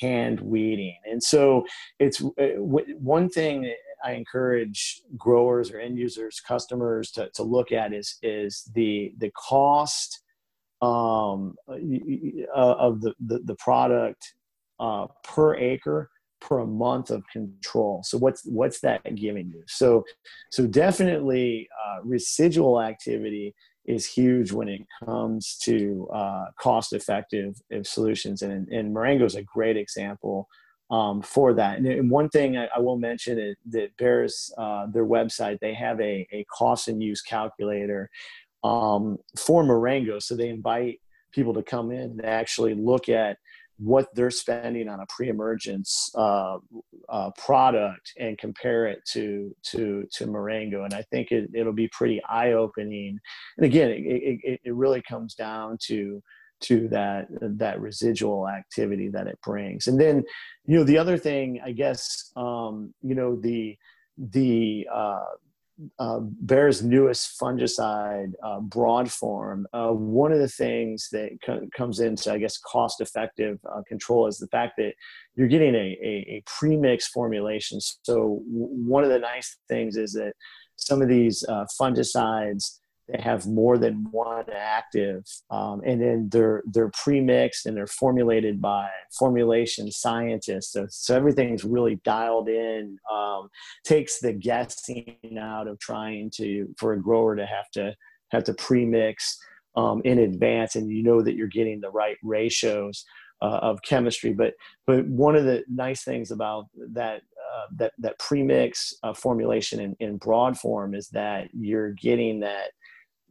hand 0.00 0.40
weeding. 0.40 0.98
And 1.10 1.22
so 1.22 1.64
it's 1.98 2.22
uh, 2.22 2.58
one 2.58 3.30
thing 3.30 3.72
I 4.04 4.12
encourage 4.12 5.00
growers 5.16 5.70
or 5.70 5.80
end 5.80 5.98
users, 5.98 6.40
customers 6.40 7.10
to, 7.12 7.30
to 7.34 7.42
look 7.42 7.72
at 7.72 7.92
is 7.92 8.18
is 8.22 8.70
the 8.74 9.14
the 9.18 9.30
cost 9.30 10.22
um, 10.82 11.54
uh, 11.68 11.74
of 12.54 13.00
the, 13.00 13.14
the, 13.18 13.38
the 13.44 13.54
product 13.54 14.34
uh, 14.78 15.06
per 15.24 15.56
acre 15.56 16.10
per 16.46 16.64
month 16.64 17.10
of 17.10 17.26
control. 17.28 18.02
So 18.04 18.18
what's 18.18 18.44
what's 18.44 18.80
that 18.80 19.02
giving 19.16 19.48
you? 19.48 19.62
So 19.66 20.04
so 20.52 20.66
definitely 20.66 21.68
uh, 21.84 21.98
residual 22.04 22.80
activity 22.80 23.54
is 23.84 24.06
huge 24.06 24.52
when 24.52 24.68
it 24.68 24.82
comes 25.04 25.58
to 25.62 26.08
uh, 26.12 26.46
cost 26.58 26.92
effective 26.92 27.56
solutions, 27.82 28.42
and 28.42 28.68
and 28.68 28.94
Marengo 28.94 29.24
is 29.24 29.34
a 29.34 29.42
great 29.42 29.76
example 29.76 30.48
um, 30.90 31.20
for 31.20 31.52
that. 31.54 31.78
And, 31.78 32.10
one 32.10 32.28
thing 32.28 32.56
I, 32.56 32.68
I 32.76 32.78
will 32.78 32.98
mention 32.98 33.38
is 33.40 33.56
that 33.70 33.96
Bayer's 33.96 34.52
uh, 34.56 34.86
their 34.92 35.06
website 35.06 35.58
they 35.60 35.74
have 35.74 36.00
a 36.00 36.26
a 36.32 36.44
cost 36.56 36.86
and 36.86 37.02
use 37.02 37.22
calculator 37.22 38.08
um, 38.62 39.18
for 39.36 39.64
Marengo, 39.64 40.20
so 40.20 40.36
they 40.36 40.48
invite 40.48 41.00
people 41.32 41.54
to 41.54 41.62
come 41.62 41.90
in 41.90 42.10
and 42.12 42.24
actually 42.24 42.74
look 42.74 43.08
at 43.08 43.36
what 43.78 44.06
they're 44.14 44.30
spending 44.30 44.88
on 44.88 45.00
a 45.00 45.06
pre-emergence 45.08 46.10
uh, 46.16 46.56
uh, 47.08 47.30
product 47.36 48.12
and 48.18 48.38
compare 48.38 48.86
it 48.86 49.00
to 49.12 49.54
to 49.70 50.04
to 50.12 50.26
Marengo, 50.26 50.84
and 50.84 50.94
I 50.94 51.02
think 51.10 51.30
it, 51.30 51.50
it'll 51.54 51.72
be 51.72 51.88
pretty 51.88 52.22
eye-opening. 52.28 53.18
And 53.58 53.66
again, 53.66 53.90
it, 53.90 54.40
it, 54.42 54.60
it 54.64 54.74
really 54.74 55.02
comes 55.02 55.34
down 55.34 55.78
to 55.88 56.22
to 56.62 56.88
that 56.88 57.26
that 57.40 57.80
residual 57.80 58.48
activity 58.48 59.08
that 59.10 59.26
it 59.26 59.38
brings. 59.44 59.86
And 59.86 60.00
then, 60.00 60.24
you 60.64 60.78
know, 60.78 60.84
the 60.84 60.98
other 60.98 61.18
thing, 61.18 61.60
I 61.64 61.72
guess, 61.72 62.32
um, 62.34 62.94
you 63.02 63.14
know, 63.14 63.36
the 63.36 63.76
the 64.16 64.88
uh, 64.92 65.24
uh, 65.98 66.20
Bayer's 66.20 66.82
newest 66.82 67.38
fungicide, 67.40 68.32
uh, 68.42 68.60
Broadform, 68.60 69.64
uh, 69.72 69.90
one 69.90 70.32
of 70.32 70.38
the 70.38 70.48
things 70.48 71.08
that 71.12 71.30
co- 71.44 71.66
comes 71.76 72.00
into, 72.00 72.32
I 72.32 72.38
guess, 72.38 72.58
cost 72.58 73.00
effective 73.00 73.58
uh, 73.70 73.82
control 73.86 74.26
is 74.26 74.38
the 74.38 74.48
fact 74.48 74.74
that 74.78 74.92
you're 75.34 75.48
getting 75.48 75.74
a, 75.74 75.98
a, 76.02 76.14
a 76.36 76.42
premix 76.46 77.08
formulation. 77.08 77.80
So, 77.80 78.14
w- 78.14 78.42
one 78.86 79.04
of 79.04 79.10
the 79.10 79.18
nice 79.18 79.58
things 79.68 79.96
is 79.96 80.12
that 80.14 80.32
some 80.76 81.02
of 81.02 81.08
these 81.08 81.44
uh, 81.48 81.66
fungicides 81.80 82.78
they 83.08 83.20
have 83.20 83.46
more 83.46 83.78
than 83.78 84.06
one 84.10 84.46
active 84.52 85.24
um, 85.50 85.80
and 85.84 86.00
then 86.00 86.28
they're 86.30 86.62
they're 86.72 86.90
pre-mixed 86.90 87.66
and 87.66 87.76
they're 87.76 87.86
formulated 87.86 88.60
by 88.60 88.88
formulation 89.16 89.90
scientists. 89.90 90.72
So, 90.72 90.86
so 90.90 91.16
everything's 91.16 91.64
really 91.64 92.00
dialed 92.04 92.48
in 92.48 92.98
um, 93.12 93.48
takes 93.84 94.20
the 94.20 94.32
guessing 94.32 95.16
out 95.38 95.68
of 95.68 95.78
trying 95.78 96.30
to 96.36 96.68
for 96.78 96.92
a 96.92 97.00
grower 97.00 97.36
to 97.36 97.46
have 97.46 97.70
to 97.74 97.94
have 98.32 98.44
to 98.44 98.54
pre-mix 98.54 99.38
um, 99.76 100.02
in 100.04 100.18
advance 100.18 100.74
and 100.74 100.90
you 100.90 101.02
know 101.02 101.22
that 101.22 101.36
you're 101.36 101.46
getting 101.46 101.80
the 101.80 101.90
right 101.90 102.16
ratios 102.22 103.04
uh, 103.42 103.58
of 103.62 103.82
chemistry. 103.82 104.32
But 104.32 104.54
but 104.86 105.06
one 105.06 105.36
of 105.36 105.44
the 105.44 105.64
nice 105.68 106.02
things 106.02 106.30
about 106.30 106.66
that 106.92 107.22
uh, 107.56 107.66
that 107.76 107.92
that 107.98 108.18
premix 108.18 108.94
uh, 109.02 109.12
formulation 109.12 109.80
in, 109.80 109.96
in 110.00 110.18
Broadform 110.18 110.96
is 110.96 111.08
that 111.10 111.48
you're 111.52 111.92
getting 111.92 112.40
that 112.40 112.70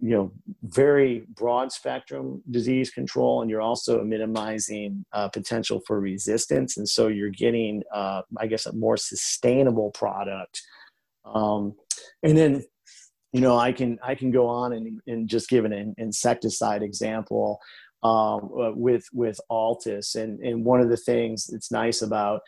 you 0.02 0.10
know 0.10 0.32
very 0.64 1.26
broad 1.36 1.72
spectrum 1.72 2.42
disease 2.52 2.92
control 2.92 3.42
and 3.42 3.50
you're 3.50 3.62
also 3.62 4.04
minimizing 4.04 5.06
uh, 5.14 5.30
potential 5.30 5.82
for 5.88 6.00
resistance. 6.00 6.78
And 6.78 6.88
so 6.88 7.08
you're 7.08 7.30
getting 7.30 7.84
uh, 7.94 8.22
i 8.38 8.48
guess 8.48 8.66
a 8.66 8.74
more 8.74 8.98
sustainable 8.98 9.92
product. 9.92 10.62
Um, 11.26 11.76
and 12.24 12.38
then 12.38 12.64
you 13.34 13.42
know 13.42 13.58
i 13.58 13.72
can 13.72 13.98
i 14.04 14.16
can 14.16 14.32
go 14.32 14.48
on 14.48 14.74
and, 14.74 15.02
and 15.08 15.28
just 15.28 15.50
give 15.50 15.66
an 15.66 15.96
insecticide 15.98 16.84
example 16.84 17.60
um, 18.04 18.52
uh, 18.62 18.72
with 18.72 19.06
with 19.14 19.40
altus. 19.50 20.16
And 20.16 20.40
and 20.42 20.64
one 20.64 20.82
of 20.82 20.90
the 20.90 20.98
things 20.98 21.48
that's 21.48 21.72
nice 21.72 22.02
about 22.02 22.42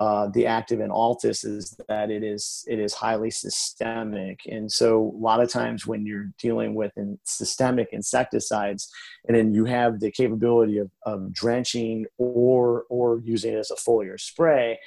uh, 0.00 0.28
the 0.28 0.46
active 0.46 0.80
in 0.80 0.88
altus 0.88 1.44
is 1.44 1.76
that 1.86 2.10
it 2.10 2.24
is 2.24 2.64
it 2.66 2.78
is 2.78 2.94
highly 2.94 3.30
systemic. 3.30 4.40
And 4.50 4.72
so 4.72 5.12
a 5.14 5.18
lot 5.18 5.42
of 5.42 5.50
times 5.50 5.86
when 5.86 6.06
you're 6.06 6.32
dealing 6.38 6.74
with 6.74 6.92
in 6.96 7.18
systemic 7.24 7.88
insecticides 7.92 8.90
and 9.28 9.36
then 9.36 9.52
you 9.52 9.66
have 9.66 10.00
the 10.00 10.10
capability 10.10 10.78
of, 10.78 10.90
of 11.04 11.32
drenching 11.34 12.06
or 12.16 12.84
or 12.88 13.20
using 13.24 13.52
it 13.52 13.58
as 13.58 13.70
a 13.70 13.74
foliar 13.74 14.18
spray 14.18 14.78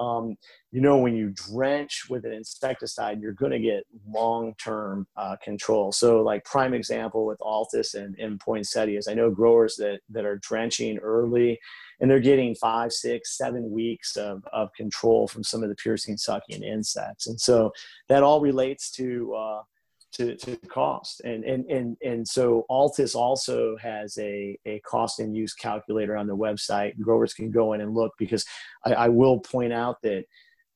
um, 0.00 0.36
you 0.72 0.80
know 0.80 0.96
when 0.98 1.14
you 1.14 1.30
drench 1.30 2.06
with 2.08 2.24
an 2.24 2.32
insecticide 2.32 3.20
you're 3.20 3.32
going 3.32 3.52
to 3.52 3.60
get 3.60 3.84
long-term 4.08 5.06
uh, 5.16 5.36
control 5.42 5.92
so 5.92 6.22
like 6.22 6.44
prime 6.44 6.74
example 6.74 7.26
with 7.26 7.38
altus 7.40 7.94
and, 7.94 8.18
and 8.18 8.40
poinsettias 8.40 9.06
i 9.08 9.14
know 9.14 9.30
growers 9.30 9.76
that 9.76 10.00
that 10.08 10.24
are 10.24 10.38
drenching 10.42 10.98
early 10.98 11.58
and 12.00 12.10
they're 12.10 12.18
getting 12.18 12.54
five, 12.54 12.92
six, 12.92 13.36
seven 13.36 13.70
weeks 13.70 14.16
of, 14.16 14.42
of 14.52 14.72
control 14.72 15.28
from 15.28 15.44
some 15.44 15.62
of 15.62 15.68
the 15.68 15.74
piercing 15.74 16.16
sucking 16.16 16.62
insects. 16.62 17.26
And 17.26 17.38
so 17.38 17.72
that 18.08 18.22
all 18.22 18.40
relates 18.40 18.90
to, 18.92 19.34
uh, 19.34 19.62
to, 20.12 20.36
to 20.36 20.56
cost. 20.68 21.20
And, 21.20 21.44
and, 21.44 21.64
and, 21.70 21.96
and 22.04 22.26
so 22.26 22.66
Altus 22.70 23.14
also 23.14 23.76
has 23.78 24.16
a, 24.18 24.58
a 24.66 24.80
cost 24.80 25.20
and 25.20 25.36
use 25.36 25.54
calculator 25.54 26.16
on 26.16 26.26
the 26.26 26.36
website. 26.36 26.98
Growers 26.98 27.34
can 27.34 27.50
go 27.50 27.72
in 27.72 27.80
and 27.80 27.94
look 27.94 28.12
because 28.18 28.44
I, 28.84 28.92
I 28.94 29.08
will 29.08 29.38
point 29.38 29.72
out 29.72 30.02
that 30.02 30.24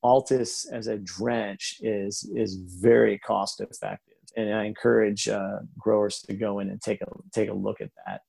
Altus 0.04 0.66
as 0.72 0.86
a 0.86 0.98
drench 0.98 1.78
is, 1.80 2.28
is 2.34 2.56
very 2.56 3.18
cost 3.18 3.60
effective. 3.60 4.14
And 4.36 4.52
I 4.52 4.64
encourage 4.64 5.28
uh, 5.28 5.58
growers 5.78 6.20
to 6.22 6.34
go 6.34 6.58
in 6.58 6.70
and 6.70 6.80
take 6.80 7.00
a, 7.02 7.06
take 7.32 7.50
a 7.50 7.54
look 7.54 7.80
at 7.80 7.90
that. 8.06 8.22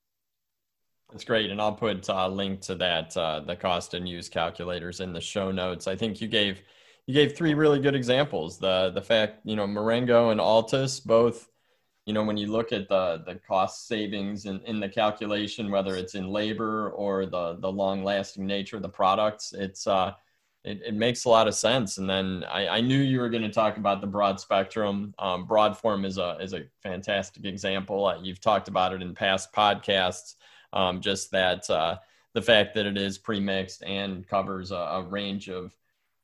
That's 1.12 1.24
great, 1.24 1.50
and 1.52 1.62
I'll 1.62 1.72
put 1.72 2.10
a 2.10 2.28
link 2.28 2.62
to 2.62 2.76
that 2.76 3.16
uh, 3.16 3.40
the 3.40 3.56
cost 3.56 3.94
and 3.94 4.10
use 4.10 4.28
calculators 4.28 5.00
in 5.00 5.14
the 5.14 5.22
show 5.22 5.52
notes. 5.52 5.88
I 5.88 5.96
think 5.96 6.20
you 6.20 6.28
gave 6.28 6.62
you 7.08 7.14
gave 7.14 7.36
three 7.36 7.54
really 7.54 7.80
good 7.80 7.96
examples. 7.96 8.58
The 8.58 8.92
the 8.94 9.02
fact 9.02 9.40
you 9.44 9.56
know 9.56 9.68
Marengo 9.68 10.30
and 10.30 10.40
Altus 10.40 11.04
both 11.04 11.50
you 12.06 12.14
know 12.14 12.24
when 12.24 12.38
you 12.38 12.52
look 12.52 12.72
at 12.72 12.90
the 12.90 13.24
the 13.26 13.36
cost 13.48 13.88
savings 13.88 14.46
in, 14.46 14.62
in 14.62 14.80
the 14.80 14.90
calculation, 14.90 15.72
whether 15.72 15.96
it's 15.96 16.16
in 16.16 16.30
labor 16.30 16.90
or 16.92 17.26
the 17.26 17.58
the 17.60 17.72
long 17.72 18.04
lasting 18.04 18.46
nature 18.46 18.78
of 18.78 18.82
the 18.82 18.90
products, 18.90 19.54
it's 19.54 19.88
uh 19.88 20.14
it, 20.66 20.82
it 20.84 20.94
makes 20.96 21.26
a 21.26 21.30
lot 21.30 21.48
of 21.48 21.54
sense. 21.54 22.00
And 22.00 22.10
then 22.10 22.44
I, 22.50 22.68
I 22.68 22.82
knew 22.82 22.98
you 22.98 23.20
were 23.20 23.30
going 23.30 23.44
to 23.44 23.50
talk 23.50 23.78
about 23.78 24.02
the 24.02 24.08
broad 24.08 24.40
spectrum. 24.40 25.14
Um, 25.20 25.48
Broadform 25.48 26.06
is 26.06 26.18
a 26.18 26.38
is 26.42 26.54
a 26.54 26.64
fantastic 26.82 27.46
example. 27.46 28.06
Uh, 28.08 28.20
you've 28.22 28.42
talked 28.42 28.68
about 28.68 28.92
it 28.94 29.02
in 29.02 29.14
past 29.14 29.54
podcasts. 29.54 30.36
Um, 30.74 31.00
just 31.02 31.32
that 31.32 31.70
uh, 31.70 31.98
the 32.34 32.42
fact 32.42 32.74
that 32.74 32.86
it 32.86 32.98
is 32.98 33.18
pre-mixed 33.18 33.84
and 33.84 34.28
covers 34.28 34.72
a, 34.72 34.76
a 34.76 35.04
range 35.04 35.50
of 35.50 35.74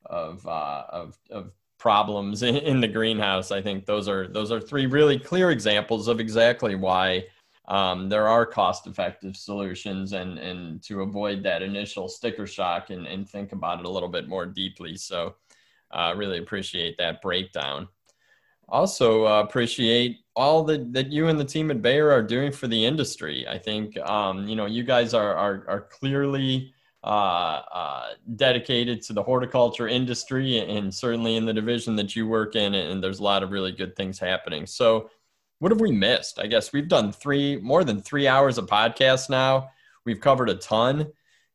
of, 0.05 0.45
uh, 0.47 0.83
of, 0.89 1.17
of 1.29 1.51
problems 1.77 2.43
in, 2.43 2.57
in, 2.57 2.79
the 2.79 2.87
greenhouse. 2.87 3.51
I 3.51 3.61
think 3.61 3.85
those 3.85 4.07
are 4.07 4.27
those 4.27 4.51
are 4.51 4.59
three 4.59 4.85
really 4.85 5.17
clear 5.17 5.49
examples 5.49 6.07
of 6.07 6.19
exactly 6.19 6.75
why 6.75 7.25
um, 7.67 8.07
there 8.07 8.27
are 8.27 8.45
cost-effective 8.45 9.35
solutions 9.35 10.13
and 10.13 10.37
and 10.37 10.83
to 10.83 11.01
avoid 11.01 11.41
that 11.43 11.63
initial 11.63 12.07
sticker 12.07 12.45
shock 12.45 12.91
and, 12.91 13.07
and 13.07 13.27
think 13.27 13.51
about 13.51 13.79
it 13.79 13.85
a 13.85 13.89
little 13.89 14.09
bit 14.09 14.27
more 14.27 14.45
deeply. 14.45 14.95
So, 14.95 15.35
uh, 15.89 16.13
really 16.15 16.37
appreciate 16.37 16.97
that 16.99 17.21
breakdown 17.21 17.87
also 18.71 19.27
uh, 19.27 19.41
appreciate 19.41 20.23
all 20.35 20.63
that, 20.63 20.93
that 20.93 21.11
you 21.11 21.27
and 21.27 21.39
the 21.39 21.45
team 21.45 21.69
at 21.69 21.81
Bayer 21.81 22.09
are 22.09 22.23
doing 22.23 22.51
for 22.51 22.67
the 22.67 22.85
industry. 22.85 23.45
I 23.47 23.57
think, 23.57 23.97
um, 23.99 24.47
you 24.47 24.55
know, 24.55 24.65
you 24.65 24.83
guys 24.83 25.13
are, 25.13 25.35
are, 25.35 25.65
are 25.67 25.81
clearly 25.81 26.73
dedicated 28.35 29.01
to 29.03 29.13
the 29.13 29.23
horticulture 29.23 29.87
industry 29.87 30.59
and 30.59 30.93
certainly 30.93 31.35
in 31.35 31.45
the 31.45 31.53
division 31.53 31.95
that 31.95 32.15
you 32.15 32.27
work 32.27 32.55
in. 32.55 32.73
And 32.73 33.03
there's 33.03 33.19
a 33.19 33.23
lot 33.23 33.43
of 33.43 33.51
really 33.51 33.71
good 33.71 33.95
things 33.95 34.19
happening. 34.19 34.65
So 34.65 35.09
what 35.59 35.71
have 35.71 35.81
we 35.81 35.91
missed? 35.91 36.39
I 36.39 36.47
guess 36.47 36.73
we've 36.73 36.87
done 36.87 37.11
three, 37.11 37.57
more 37.57 37.83
than 37.83 38.01
three 38.01 38.27
hours 38.27 38.57
of 38.57 38.65
podcast 38.65 39.29
now. 39.29 39.69
We've 40.05 40.19
covered 40.19 40.49
a 40.49 40.55
ton 40.55 41.11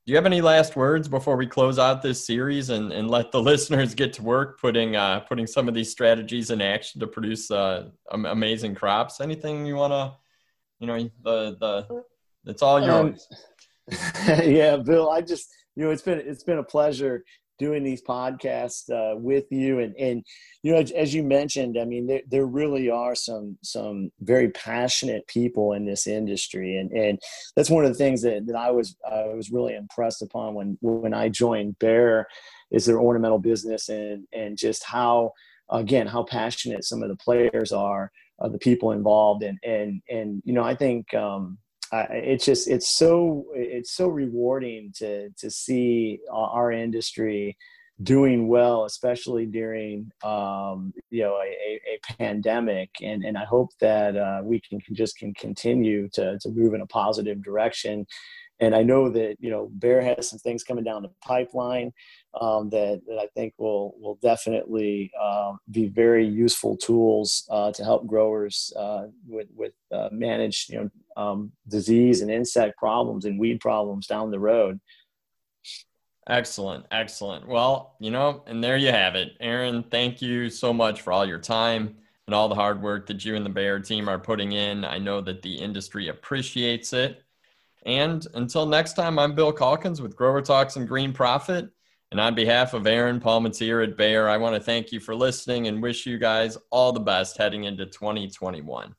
do 0.07 0.13
you 0.13 0.17
have 0.17 0.27
any 0.27 0.41
last 0.41 0.77
words 0.77 1.09
before 1.09 1.35
we 1.35 1.49
close 1.49 1.81
out 1.81 2.01
this 2.01 2.25
series 2.25 2.71
and, 2.71 2.93
and 2.93 3.11
let 3.11 3.33
the 3.33 3.43
listeners 3.43 3.93
get 3.93 4.13
to 4.15 4.23
work 4.23 4.61
putting 4.61 4.95
uh, 4.95 5.21
putting 5.21 5.49
some 5.49 5.67
of 5.67 5.75
these 5.75 5.91
strategies 5.91 6.51
in 6.53 6.63
action 6.63 7.01
to 7.01 7.09
produce 7.09 7.51
uh, 7.51 7.89
amazing 8.13 8.77
crops? 8.77 9.21
Anything 9.21 9.67
you 9.67 9.75
want 9.75 9.93
to, 9.93 10.15
you 10.79 10.87
know, 10.87 11.11
the 11.25 11.57
the 11.59 12.05
it's 12.49 12.63
all 12.63 12.77
um, 12.77 12.85
yours. 12.85 13.27
Um, 13.29 13.39
yeah, 14.27 14.77
Bill. 14.77 15.11
I 15.11 15.21
just 15.21 15.49
you 15.77 15.85
know 15.85 15.91
it's 15.91 16.03
been 16.03 16.21
it's 16.25 16.45
been 16.45 16.59
a 16.59 16.65
pleasure 16.65 17.25
doing 17.59 17.83
these 17.83 18.03
podcasts 18.03 18.91
uh, 18.91 19.17
with 19.17 19.45
you 19.51 19.79
and 19.79 19.95
and 19.97 20.25
you 20.63 20.73
know 20.73 20.79
as, 20.79 20.91
as, 20.91 21.15
you 21.15 21.23
mentioned 21.23 21.79
i 21.81 21.85
mean 21.85 22.07
there, 22.07 22.23
there 22.29 22.47
really 22.47 22.91
are 22.91 23.15
some 23.15 23.57
some 23.63 24.11
very 24.21 24.51
passionate 24.51 25.27
people 25.27 25.73
in 25.73 25.87
this 25.87 26.07
industry 26.07 26.77
and 26.77 26.91
and 26.93 27.19
that's 27.55 27.71
one 27.71 27.85
of 27.85 27.91
the 27.91 27.97
things 27.99 28.23
that, 28.23 28.47
that 28.47 28.57
i 28.57 28.71
was 28.71 28.97
i 29.11 29.25
was 29.29 29.51
really 29.51 29.75
impressed 29.75 30.23
upon 30.23 30.55
when 30.55 30.77
when 30.81 31.15
i 31.15 31.29
joined 31.29 31.79
Bayer 31.79 32.27
is 32.71 32.87
their 32.87 33.01
ornamental 33.01 33.39
business 33.39 33.89
and 33.89 34.27
and 34.33 34.59
just 34.59 34.85
how 34.85 35.33
again 35.71 36.07
how 36.07 36.25
passionate 36.25 36.85
some 36.85 37.03
of 37.03 37.09
the 37.09 37.17
players 37.17 37.73
are 37.73 38.11
uh, 38.41 38.49
the 38.49 38.59
people 38.59 38.93
involved 38.93 39.43
and 39.43 39.59
and 39.65 40.03
and 40.11 40.43
you 40.45 40.53
know 40.53 40.63
i 40.63 40.75
think 40.75 41.13
um 41.15 41.59
it's 41.93 42.45
just 42.45 42.69
it's 42.69 42.89
so 42.89 43.47
it's 43.55 43.93
so 43.93 44.09
rewarding 44.09 44.93
to 44.97 45.31
to 45.31 45.51
see 45.51 46.21
our 46.31 46.73
industry 46.73 47.57
doing 48.03 48.49
well, 48.49 48.85
especially 48.85 49.47
during 49.47 50.11
um, 50.23 50.93
you 51.11 51.23
know 51.23 51.37
a, 51.37 51.81
a, 51.95 51.99
pandemic, 52.19 52.91
and 53.03 53.25
and 53.25 53.39
I 53.39 53.45
hope 53.45 53.71
that 53.81 54.17
uh, 54.17 54.41
we 54.43 54.61
can, 54.61 54.81
can 54.81 54.95
just 54.95 55.17
can 55.17 55.33
continue 55.35 56.09
to 56.11 56.39
to 56.39 56.49
move 56.51 56.75
in 56.75 56.81
a 56.81 56.87
positive 56.87 57.43
direction. 57.43 58.07
And 58.59 58.75
I 58.75 58.83
know 58.83 59.11
that 59.11 59.37
you 59.39 59.51
know 59.51 59.71
Bayer 59.79 60.01
has 60.01 60.29
some 60.29 60.39
things 60.39 60.65
coming 60.65 60.85
down 60.85 61.03
the 61.03 61.11
pipeline 61.23 61.93
um, 62.41 62.71
that 62.71 63.01
that 63.07 63.19
I 63.19 63.27
think 63.35 63.55
will 63.59 63.95
will 63.99 64.19
definitely 64.23 65.11
uh, 65.21 65.53
be 65.71 65.89
very 65.89 66.27
useful 66.27 66.77
tools 66.77 67.47
uh, 67.51 67.73
to 67.73 67.85
help 67.85 68.07
growers 68.07 68.73
uh, 68.77 69.05
with 69.27 69.49
with 69.55 69.73
uh, 69.93 70.09
manage 70.13 70.67
you 70.69 70.81
know 70.81 70.91
um, 71.17 71.53
disease 71.69 72.21
and 72.21 72.31
insect 72.31 72.77
problems 72.79 73.25
and 73.25 73.39
weed 73.39 73.61
problems 73.61 74.07
down 74.07 74.31
the 74.31 74.39
road. 74.39 74.81
Excellent, 76.29 76.85
excellent. 76.91 77.47
Well, 77.47 77.95
you 78.01 78.11
know, 78.11 78.43
and 78.47 78.63
there 78.63 78.77
you 78.77 78.89
have 78.89 79.15
it, 79.15 79.33
Aaron. 79.41 79.85
Thank 79.91 80.21
you 80.21 80.51
so 80.51 80.73
much 80.73 81.03
for 81.03 81.13
all 81.13 81.25
your 81.25 81.39
time 81.39 81.97
and 82.27 82.35
all 82.35 82.49
the 82.49 82.55
hard 82.55 82.83
work 82.83 83.07
that 83.07 83.25
you 83.25 83.37
and 83.37 83.47
the 83.47 83.51
Bayer 83.51 83.79
team 83.79 84.09
are 84.09 84.19
putting 84.19 84.53
in. 84.53 84.85
I 84.85 84.99
know 84.99 85.21
that 85.21 85.43
the 85.43 85.55
industry 85.55 86.09
appreciates 86.09 86.93
it. 86.93 87.23
And 87.85 88.27
until 88.35 88.67
next 88.67 88.95
time, 88.95 89.17
I'm 89.19 89.37
Bill 89.37 89.53
Calkins 89.53 90.03
with 90.03 90.17
Grower 90.17 90.43
Talks 90.43 90.75
and 90.75 90.89
Green 90.89 91.13
Profit. 91.13 91.71
And 92.11 92.21
on 92.21 92.35
behalf 92.35 92.75
of 92.75 92.87
Aaron 92.87 93.21
Palmateer 93.21 93.85
at 93.85 93.97
Bayer, 93.97 94.29
I 94.29 94.37
want 94.37 94.57
to 94.57 94.61
thank 94.61 94.91
you 94.91 94.99
for 94.99 95.15
listening 95.15 95.69
and 95.69 95.81
wish 95.81 96.07
you 96.07 96.19
guys 96.19 96.59
all 96.71 96.93
the 96.93 97.01
best 97.01 97.37
heading 97.37 97.65
into 97.65 97.87
2021. 97.87 98.95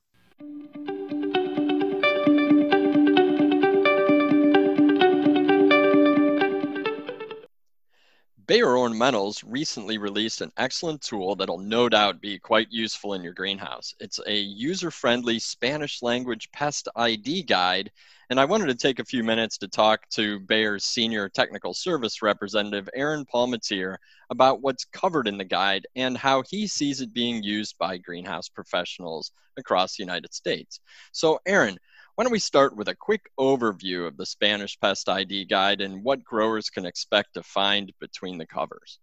Bayer 8.48 8.76
Ornamentals 8.78 9.44
recently 9.46 9.98
released 9.98 10.40
an 10.40 10.54
excellent 10.56 11.02
tool 11.02 11.36
that'll 11.36 11.58
no 11.58 11.90
doubt 11.90 12.22
be 12.22 12.40
quite 12.40 12.72
useful 12.72 13.14
in 13.14 13.22
your 13.22 13.34
greenhouse. 13.34 13.94
It's 14.00 14.22
a 14.26 14.36
user 14.38 14.90
friendly 14.90 15.38
Spanish 15.38 16.02
language 16.02 16.50
pest 16.54 16.88
ID 16.96 17.44
guide 17.44 17.92
and 18.30 18.40
I 18.42 18.46
wanted 18.46 18.68
to 18.68 18.76
take 18.76 19.00
a 19.00 19.06
few 19.06 19.24
minutes 19.24 19.58
to 19.60 19.70
talk 19.70 20.08
to 20.10 20.40
Bayer's 20.42 20.84
senior 20.84 21.30
technical 21.30 21.74
service 21.74 22.22
representative, 22.22 22.90
Aaron 22.94 23.26
Palmateer, 23.26 23.98
about 24.30 24.62
what's 24.62 24.84
covered 24.84 25.30
in 25.30 25.38
the 25.38 25.46
guide 25.46 25.88
and 25.96 26.18
how 26.18 26.44
he 26.50 26.68
sees 26.68 27.00
it 27.00 27.14
being 27.14 27.42
used 27.42 27.78
by 27.78 27.98
greenhouse 27.98 28.50
professionals 28.50 29.32
across 29.56 29.96
the 29.96 30.04
United 30.04 30.34
States. 30.34 30.82
So, 31.14 31.40
Aaron, 31.46 31.80
why 32.18 32.24
don't 32.24 32.32
we 32.32 32.40
start 32.40 32.76
with 32.76 32.88
a 32.88 32.96
quick 32.96 33.30
overview 33.40 34.08
of 34.08 34.18
the 34.18 34.26
Spanish 34.26 34.80
Pest 34.80 35.08
ID 35.08 35.46
Guide 35.46 35.82
and 35.82 36.04
what 36.04 36.24
growers 36.24 36.72
can 36.72 36.84
expect 36.84 37.36
to 37.36 37.44
find 37.44 37.94
between 38.00 38.40
the 38.40 38.48
covers? 38.48 38.98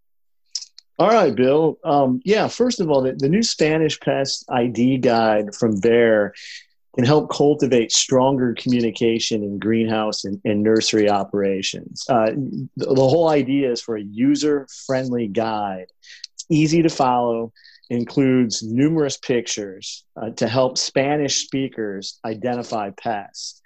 All 0.99 1.11
right, 1.11 1.33
Bill. 1.33 1.79
Um, 1.85 2.21
yeah, 2.25 2.49
first 2.49 2.81
of 2.81 2.91
all, 2.91 3.03
the, 3.03 3.13
the 3.13 3.29
new 3.29 3.45
Spanish 3.45 4.01
Pest 4.01 4.45
ID 4.49 4.99
Guide 4.99 5.55
from 5.55 5.79
Bayer 5.79 6.35
can 6.97 7.05
help 7.05 7.31
cultivate 7.31 7.93
stronger 7.93 8.53
communication 8.55 9.45
in 9.45 9.61
greenhouse 9.61 10.25
and, 10.25 10.41
and 10.45 10.65
nursery 10.65 11.09
operations. 11.09 12.05
Uh, 12.09 12.33
the, 12.33 12.69
the, 12.77 12.95
whole 12.97 13.29
idea 13.29 13.71
is 13.71 13.81
for 13.81 13.97
a 13.97 14.03
user 14.03 14.67
friendly 14.87 15.29
guide. 15.29 15.87
It's 16.33 16.47
easy 16.51 16.83
to 16.83 16.89
follow, 16.89 17.53
includes 17.91 18.63
numerous 18.63 19.17
pictures 19.17 20.05
uh, 20.21 20.31
to 20.31 20.49
help 20.49 20.79
Spanish 20.79 21.45
speakers 21.45 22.19
identify 22.25 22.91
pests. 22.91 23.61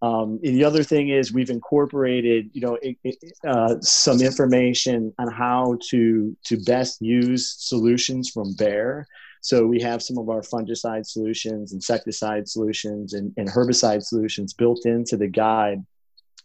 Um, 0.00 0.38
the 0.42 0.64
other 0.64 0.84
thing 0.84 1.08
is 1.08 1.32
we've 1.32 1.50
incorporated, 1.50 2.50
you 2.52 2.60
know, 2.60 2.78
it, 2.80 2.96
it, 3.02 3.16
uh, 3.46 3.74
some 3.80 4.20
information 4.20 5.12
on 5.18 5.30
how 5.30 5.76
to 5.90 6.36
to 6.44 6.56
best 6.64 7.02
use 7.02 7.56
solutions 7.58 8.30
from 8.30 8.54
Bayer. 8.56 9.06
So 9.40 9.66
we 9.66 9.80
have 9.82 10.02
some 10.02 10.18
of 10.18 10.28
our 10.28 10.40
fungicide 10.40 11.06
solutions, 11.06 11.72
insecticide 11.72 12.48
solutions, 12.48 13.14
and, 13.14 13.32
and 13.36 13.48
herbicide 13.48 14.02
solutions 14.02 14.52
built 14.52 14.86
into 14.86 15.16
the 15.16 15.28
guide. 15.28 15.84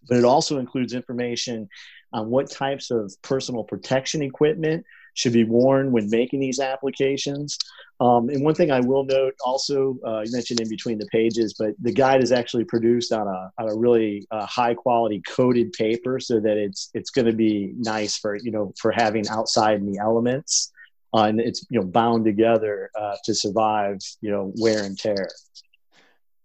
But 0.09 0.17
it 0.17 0.25
also 0.25 0.57
includes 0.57 0.93
information 0.93 1.69
on 2.11 2.29
what 2.29 2.49
types 2.51 2.91
of 2.91 3.13
personal 3.21 3.63
protection 3.63 4.21
equipment 4.21 4.85
should 5.13 5.33
be 5.33 5.43
worn 5.43 5.91
when 5.91 6.09
making 6.09 6.39
these 6.39 6.59
applications. 6.59 7.57
Um, 7.99 8.29
and 8.29 8.43
one 8.43 8.55
thing 8.55 8.71
I 8.71 8.79
will 8.79 9.05
note 9.05 9.33
also, 9.45 9.97
uh, 10.05 10.21
you 10.25 10.31
mentioned 10.31 10.59
in 10.59 10.67
between 10.67 10.97
the 10.97 11.05
pages, 11.07 11.55
but 11.57 11.73
the 11.79 11.91
guide 11.91 12.23
is 12.23 12.31
actually 12.31 12.65
produced 12.65 13.13
on 13.13 13.27
a, 13.27 13.51
on 13.61 13.69
a 13.69 13.75
really 13.75 14.25
uh, 14.31 14.45
high 14.45 14.73
quality 14.73 15.21
coated 15.27 15.71
paper 15.73 16.19
so 16.19 16.39
that 16.39 16.57
it's, 16.57 16.89
it's 16.93 17.11
going 17.11 17.27
to 17.27 17.33
be 17.33 17.73
nice 17.77 18.17
for, 18.17 18.35
you 18.35 18.51
know, 18.51 18.73
for 18.79 18.91
having 18.91 19.27
outside 19.29 19.79
in 19.79 19.91
the 19.91 19.99
elements 19.99 20.73
uh, 21.13 21.23
and 21.23 21.39
it's 21.39 21.65
you 21.69 21.79
know 21.79 21.85
bound 21.85 22.25
together 22.25 22.89
uh, 22.99 23.15
to 23.23 23.33
survive 23.33 23.97
you 24.21 24.31
know 24.31 24.51
wear 24.57 24.83
and 24.83 24.97
tear. 24.97 25.29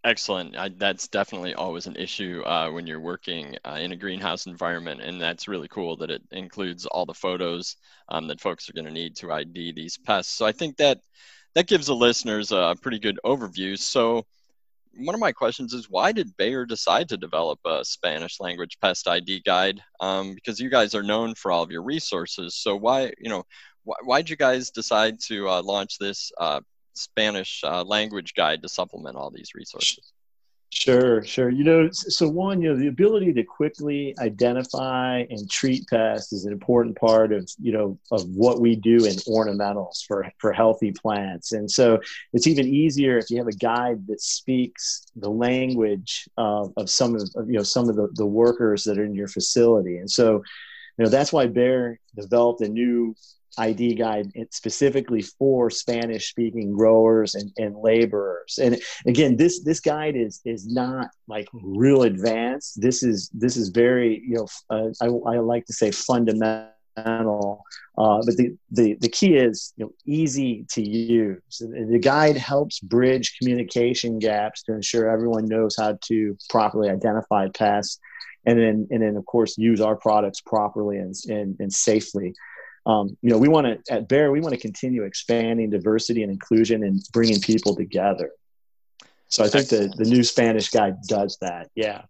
Excellent. 0.05 0.57
I, 0.57 0.69
that's 0.69 1.09
definitely 1.09 1.55
always 1.55 1.87
an 1.87 1.97
issue 1.97 2.43
uh, 2.47 2.71
when 2.71 2.87
you're 2.87 3.01
working 3.01 3.57
uh, 3.65 3.79
in 3.81 3.93
a 3.93 3.97
greenhouse 3.97 4.47
environment, 4.47 5.01
and 5.03 5.21
that's 5.21 5.49
really 5.49 5.69
cool 5.69 5.97
that 5.97 6.11
it 6.11 6.23
includes 6.31 6.87
all 6.87 7.05
the 7.05 7.15
photos 7.15 7.77
um, 8.09 8.29
that 8.29 8.41
folks 8.41 8.69
are 8.69 8.73
going 8.73 8.85
to 8.87 8.93
need 8.93 9.17
to 9.17 9.33
ID 9.33 9.73
these 9.73 9.99
pests. 9.99 10.33
So 10.33 10.47
I 10.47 10.53
think 10.53 10.77
that 10.77 11.01
that 11.55 11.67
gives 11.67 11.89
the 11.89 11.97
listeners 11.97 12.53
a 12.53 12.77
pretty 12.81 13.01
good 13.01 13.19
overview. 13.25 13.77
So 13.77 14.25
one 14.97 15.15
of 15.15 15.21
my 15.21 15.33
questions 15.33 15.73
is 15.73 15.91
why 15.91 16.13
did 16.13 16.37
Bayer 16.37 16.65
decide 16.65 17.09
to 17.11 17.17
develop 17.17 17.59
a 17.65 17.85
Spanish 17.85 18.41
language 18.41 18.79
pest 18.81 19.09
ID 19.09 19.43
guide? 19.45 19.81
Um, 20.01 20.35
because 20.35 20.61
you 20.61 20.71
guys 20.71 20.95
are 20.95 21.03
known 21.03 21.35
for 21.35 21.51
all 21.51 21.63
of 21.63 21.71
your 21.71 21.83
resources. 21.83 22.55
So 22.57 22.77
why, 22.77 23.13
you 23.19 23.31
know, 23.31 23.45
why 23.85 24.21
did 24.23 24.31
you 24.31 24.37
guys 24.37 24.71
decide 24.71 25.19
to 25.29 25.49
uh, 25.49 25.63
launch 25.63 25.99
this 25.99 26.31
uh, 26.39 26.61
Spanish 26.99 27.63
uh, 27.65 27.83
language 27.85 28.35
guide 28.35 28.63
to 28.63 28.69
supplement 28.69 29.17
all 29.17 29.31
these 29.31 29.55
resources? 29.55 30.13
Sure, 30.71 31.25
sure. 31.25 31.49
You 31.49 31.65
know, 31.65 31.89
so 31.91 32.29
one, 32.29 32.61
you 32.61 32.69
know, 32.69 32.79
the 32.79 32.89
ability 32.89 33.33
to 33.33 33.43
quickly 33.43 34.15
identify 34.19 35.25
and 35.31 35.51
treat 35.51 35.87
pests 35.89 36.31
is 36.35 36.45
an 36.45 36.53
important 36.53 36.95
part 36.97 37.33
of, 37.33 37.51
you 37.59 37.73
know, 37.73 37.99
of 38.11 38.29
what 38.29 38.61
we 38.61 38.77
do 38.77 38.97
in 39.07 39.15
ornamentals 39.27 40.05
for, 40.07 40.31
for 40.37 40.53
healthy 40.53 40.93
plants. 40.93 41.53
And 41.53 41.71
so 41.71 41.99
it's 42.35 42.47
even 42.47 42.69
easier 42.69 43.17
if 43.17 43.31
you 43.31 43.39
have 43.39 43.47
a 43.47 43.53
guide 43.53 44.07
that 44.09 44.21
speaks 44.21 45.07
the 45.17 45.31
language 45.31 46.29
of, 46.37 46.75
of 46.77 46.91
some 46.91 47.15
of, 47.15 47.23
you 47.47 47.57
know, 47.57 47.63
some 47.63 47.89
of 47.89 47.97
the, 47.97 48.09
the 48.13 48.27
workers 48.27 48.85
that 48.85 48.99
are 48.99 49.05
in 49.07 49.15
your 49.15 49.29
facility. 49.29 49.97
And 49.97 50.11
so, 50.11 50.43
you 50.99 51.05
know, 51.05 51.09
that's 51.09 51.33
why 51.33 51.47
Bayer 51.47 51.99
developed 52.15 52.61
a 52.61 52.69
new 52.69 53.15
ID 53.57 53.95
guide 53.95 54.31
specifically 54.51 55.23
for 55.23 55.71
Spanish 55.71 56.31
speaking 56.31 56.73
growers 56.73 57.35
and, 57.35 57.53
and 57.57 57.77
laborers. 57.77 58.59
And 58.61 58.81
again, 59.07 59.37
this 59.37 59.63
this 59.63 59.81
guide 59.81 60.17
is 60.17 60.41
is 60.45 60.67
not 60.67 61.09
like 61.27 61.49
real 61.53 62.03
advanced. 62.03 62.81
This 62.81 63.03
is 63.03 63.31
this 63.33 63.57
is 63.57 63.69
very 63.71 64.23
you 64.27 64.37
know 64.37 64.47
uh, 64.71 64.91
I, 65.01 65.07
I 65.07 65.39
like 65.39 65.67
to 65.67 65.73
say 65.73 65.91
fundamental. 65.91 66.75
Uh, 67.97 68.21
but 68.27 68.37
the, 68.37 68.57
the, 68.73 68.97
the 69.01 69.09
key 69.09 69.37
is 69.37 69.73
you 69.77 69.85
know, 69.85 69.93
easy 70.05 70.67
to 70.69 70.83
use. 70.83 71.41
The 71.61 72.01
guide 72.03 72.37
helps 72.37 72.81
bridge 72.81 73.37
communication 73.39 74.19
gaps 74.19 74.65
to 74.65 74.73
ensure 74.73 75.09
everyone 75.09 75.47
knows 75.47 75.77
how 75.79 75.97
to 76.07 76.37
properly 76.49 76.91
identify 76.91 77.47
pests 77.55 78.01
and 78.47 78.59
then, 78.59 78.89
and 78.91 79.03
then 79.03 79.17
of 79.17 79.27
course, 79.27 79.59
use 79.59 79.81
our 79.81 79.95
products 79.95 80.41
properly 80.41 80.97
and, 80.97 81.15
and, 81.29 81.57
and 81.61 81.73
safely 81.73 82.35
um, 82.89 83.17
you 83.21 83.31
know, 83.31 83.39
we 83.39 83.49
want 83.49 83.67
to 83.67 83.95
at 83.95 84.09
Bayer 84.09 84.33
we 84.33 84.41
want 84.41 84.55
to 84.55 84.61
continue 84.61 85.05
expanding 85.05 85.71
diversity 85.71 86.23
and 86.23 86.33
inclusion 86.33 86.83
and 86.83 87.01
bringing 87.13 87.41
people 87.41 87.77
together. 87.77 88.33
So 89.29 89.45
I 89.45 89.49
think 89.49 89.69
the 89.69 89.93
the 89.95 90.09
new 90.09 90.25
Spanish 90.25 90.71
guide 90.71 90.97
does 91.07 91.37
that. 91.43 91.69
Yeah. 91.75 92.03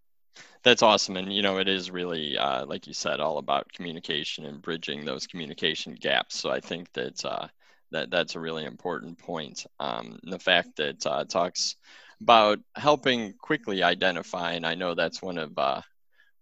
That's 0.64 0.82
awesome, 0.82 1.16
and 1.16 1.32
you 1.32 1.40
know 1.40 1.58
it 1.58 1.68
is 1.68 1.90
really, 1.90 2.36
uh, 2.36 2.66
like 2.66 2.86
you 2.86 2.92
said, 2.92 3.20
all 3.20 3.38
about 3.38 3.72
communication 3.72 4.44
and 4.44 4.60
bridging 4.60 5.04
those 5.04 5.26
communication 5.26 5.94
gaps. 5.94 6.36
So 6.36 6.50
I 6.50 6.60
think 6.60 6.92
that 6.94 7.24
uh, 7.24 7.46
that 7.92 8.10
that's 8.10 8.34
a 8.34 8.40
really 8.40 8.64
important 8.64 9.18
point. 9.18 9.64
Um, 9.78 10.18
the 10.24 10.38
fact 10.38 10.76
that 10.76 11.06
uh, 11.06 11.24
talks 11.24 11.76
about 12.20 12.58
helping 12.74 13.34
quickly 13.34 13.82
identify, 13.82 14.52
and 14.52 14.66
I 14.66 14.74
know 14.74 14.94
that's 14.94 15.22
one 15.22 15.38
of 15.38 15.56
uh, 15.56 15.80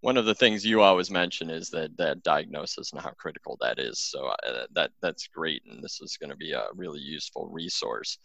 one 0.07 0.16
of 0.16 0.25
the 0.25 0.37
things 0.37 0.64
you 0.64 0.83
always 0.83 1.11
mention 1.11 1.51
is 1.51 1.69
that 1.71 1.97
that 1.97 2.23
diagnosis 2.23 2.92
and 2.92 3.03
how 3.03 3.11
critical 3.19 3.59
that 3.61 3.81
is. 3.81 3.99
So 3.99 4.27
uh, 4.27 4.66
that 4.73 4.92
that's 5.03 5.27
great, 5.27 5.64
and 5.69 5.83
this 5.83 6.01
is 6.01 6.16
going 6.16 6.31
to 6.31 6.37
be 6.37 6.53
a 6.53 6.66
really 6.77 7.01
useful 7.01 7.49
resource. 7.49 8.19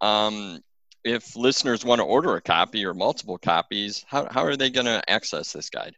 Um, 0.00 0.64
if 1.04 1.36
listeners 1.36 1.84
want 1.84 2.00
to 2.00 2.04
order 2.04 2.34
a 2.34 2.40
copy 2.40 2.84
or 2.84 2.92
multiple 2.92 3.38
copies, 3.38 4.04
how, 4.08 4.26
how 4.28 4.42
are 4.42 4.56
they 4.56 4.68
going 4.68 4.86
to 4.86 5.00
access 5.08 5.52
this 5.52 5.70
guide? 5.70 5.94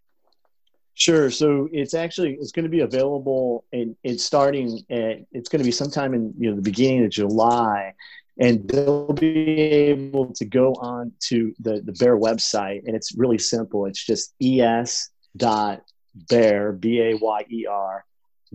Sure. 0.92 1.30
So 1.30 1.70
it's 1.72 1.94
actually 1.94 2.34
it's 2.34 2.52
going 2.52 2.64
to 2.64 2.70
be 2.70 2.80
available 2.80 3.64
and 3.72 3.96
it's 4.04 4.22
starting 4.22 4.82
at 4.90 5.24
it's 5.32 5.48
going 5.48 5.60
to 5.60 5.64
be 5.64 5.72
sometime 5.72 6.12
in 6.12 6.34
you 6.38 6.50
know 6.50 6.56
the 6.56 6.60
beginning 6.60 7.06
of 7.06 7.10
July, 7.10 7.94
and 8.38 8.68
they'll 8.68 9.14
be 9.14 9.58
able 9.58 10.34
to 10.34 10.44
go 10.44 10.74
on 10.74 11.12
to 11.28 11.54
the 11.60 11.80
the 11.80 11.96
Bayer 11.98 12.18
website 12.18 12.82
and 12.84 12.94
it's 12.94 13.14
really 13.14 13.38
simple. 13.38 13.86
It's 13.86 14.04
just 14.04 14.34
es 14.42 15.08
dot 15.36 15.82
bayer 16.28 16.72
b 16.72 17.00
a 17.00 17.14
y 17.14 17.44
e 17.50 17.66
r 17.66 18.04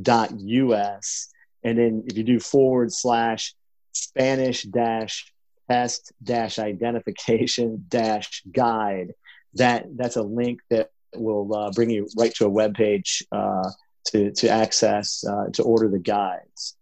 dot 0.01 0.31
us, 0.31 1.29
and 1.63 1.77
then 1.77 2.03
if 2.07 2.17
you 2.17 2.23
do 2.23 2.39
forward 2.39 2.91
slash 2.91 3.55
Spanish 3.93 4.63
dash 4.63 5.31
test 5.69 6.11
dash 6.21 6.59
identification 6.59 7.85
dash 7.87 8.43
guide 8.51 9.13
that 9.55 9.85
that's 9.95 10.15
a 10.15 10.21
link 10.21 10.59
that 10.69 10.91
will 11.15 11.53
uh, 11.55 11.71
bring 11.71 11.89
you 11.89 12.07
right 12.17 12.33
to 12.35 12.45
a 12.45 12.49
web 12.49 12.75
page 12.75 13.23
uh, 13.31 13.69
to 14.05 14.31
to 14.31 14.49
access 14.49 15.23
uh, 15.25 15.45
to 15.53 15.63
order 15.63 15.87
the 15.89 15.99
guides. 15.99 16.75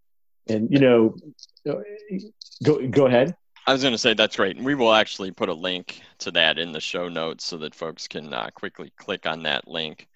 And 0.48 0.70
you 0.72 0.80
know 0.80 1.16
go 2.64 2.88
go 2.88 3.06
ahead 3.06 3.36
I 3.66 3.72
was 3.72 3.82
going 3.82 3.94
to 3.94 3.98
say 3.98 4.14
that's 4.14 4.36
great. 4.36 4.58
And 4.58 4.66
we 4.66 4.76
will 4.76 4.94
actually 4.94 5.32
put 5.32 5.50
a 5.50 5.54
link 5.54 6.02
to 6.20 6.32
that 6.32 6.58
in 6.58 6.72
the 6.72 6.82
show 6.82 7.08
notes 7.08 7.46
so 7.46 7.58
that 7.60 7.76
folks 7.76 8.08
can 8.08 8.34
uh, 8.34 8.50
quickly 8.54 8.92
click 8.98 9.26
on 9.26 9.44
that 9.44 9.68
link. 9.68 10.08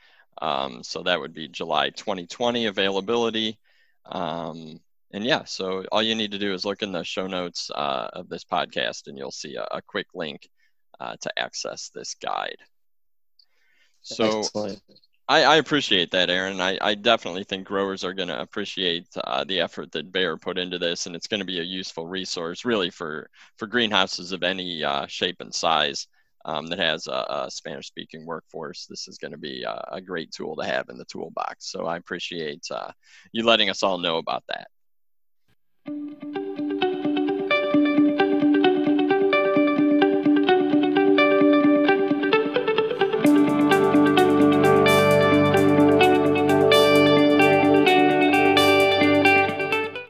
Um, 0.41 0.83
so 0.83 1.03
that 1.03 1.19
would 1.19 1.33
be 1.33 1.47
July 1.47 1.89
2020 1.91 2.65
availability. 2.65 3.57
Um, 4.05 4.79
and 5.11 5.23
yeah, 5.23 5.45
so 5.45 5.85
all 5.91 6.03
you 6.03 6.15
need 6.15 6.31
to 6.31 6.39
do 6.39 6.53
is 6.53 6.65
look 6.65 6.81
in 6.81 6.91
the 6.91 7.03
show 7.03 7.27
notes 7.27 7.71
uh, 7.73 8.09
of 8.13 8.27
this 8.27 8.43
podcast, 8.43 9.07
and 9.07 9.17
you'll 9.17 9.31
see 9.31 9.55
a, 9.55 9.63
a 9.71 9.81
quick 9.81 10.07
link 10.13 10.49
uh, 10.99 11.15
to 11.21 11.39
access 11.39 11.89
this 11.95 12.15
guide. 12.15 12.57
So 14.01 14.43
I, 15.29 15.43
I, 15.43 15.55
appreciate 15.57 16.11
that, 16.11 16.29
Aaron. 16.29 16.61
I, 16.61 16.77
I, 16.81 16.95
definitely 16.95 17.43
think 17.43 17.67
growers 17.67 18.05
are 18.05 18.13
going 18.13 18.29
to 18.29 18.39
appreciate 18.39 19.07
uh, 19.25 19.43
the 19.43 19.59
effort 19.59 19.91
that 19.91 20.11
Bayer 20.11 20.37
put 20.37 20.57
into 20.57 20.79
this, 20.79 21.05
and 21.05 21.15
it's 21.15 21.27
going 21.27 21.41
to 21.41 21.45
be 21.45 21.59
a 21.59 21.63
useful 21.63 22.07
resource, 22.07 22.63
really, 22.63 22.89
for 22.89 23.29
for 23.57 23.67
greenhouses 23.67 24.31
of 24.31 24.43
any 24.43 24.83
uh, 24.85 25.05
shape 25.07 25.41
and 25.41 25.53
size 25.53 26.07
um, 26.45 26.67
that 26.67 26.79
has 26.79 27.07
a, 27.07 27.25
a 27.29 27.51
Spanish-speaking 27.51 28.25
workforce. 28.25 28.85
This 28.85 29.09
is 29.09 29.17
going 29.17 29.33
to 29.33 29.37
be 29.37 29.63
a, 29.63 29.89
a, 29.91 30.01
great 30.01 30.31
tool 30.31 30.55
to 30.55 30.65
have 30.65 30.87
in 30.87 30.97
the 30.97 31.05
toolbox. 31.05 31.69
So 31.69 31.85
I 31.85 31.97
appreciate 31.97 32.65
uh, 32.71 32.91
you 33.33 33.43
letting 33.43 33.69
us 33.69 33.83
all 33.83 33.97
know 33.97 34.17
about 34.17 34.43
that. 34.47 34.67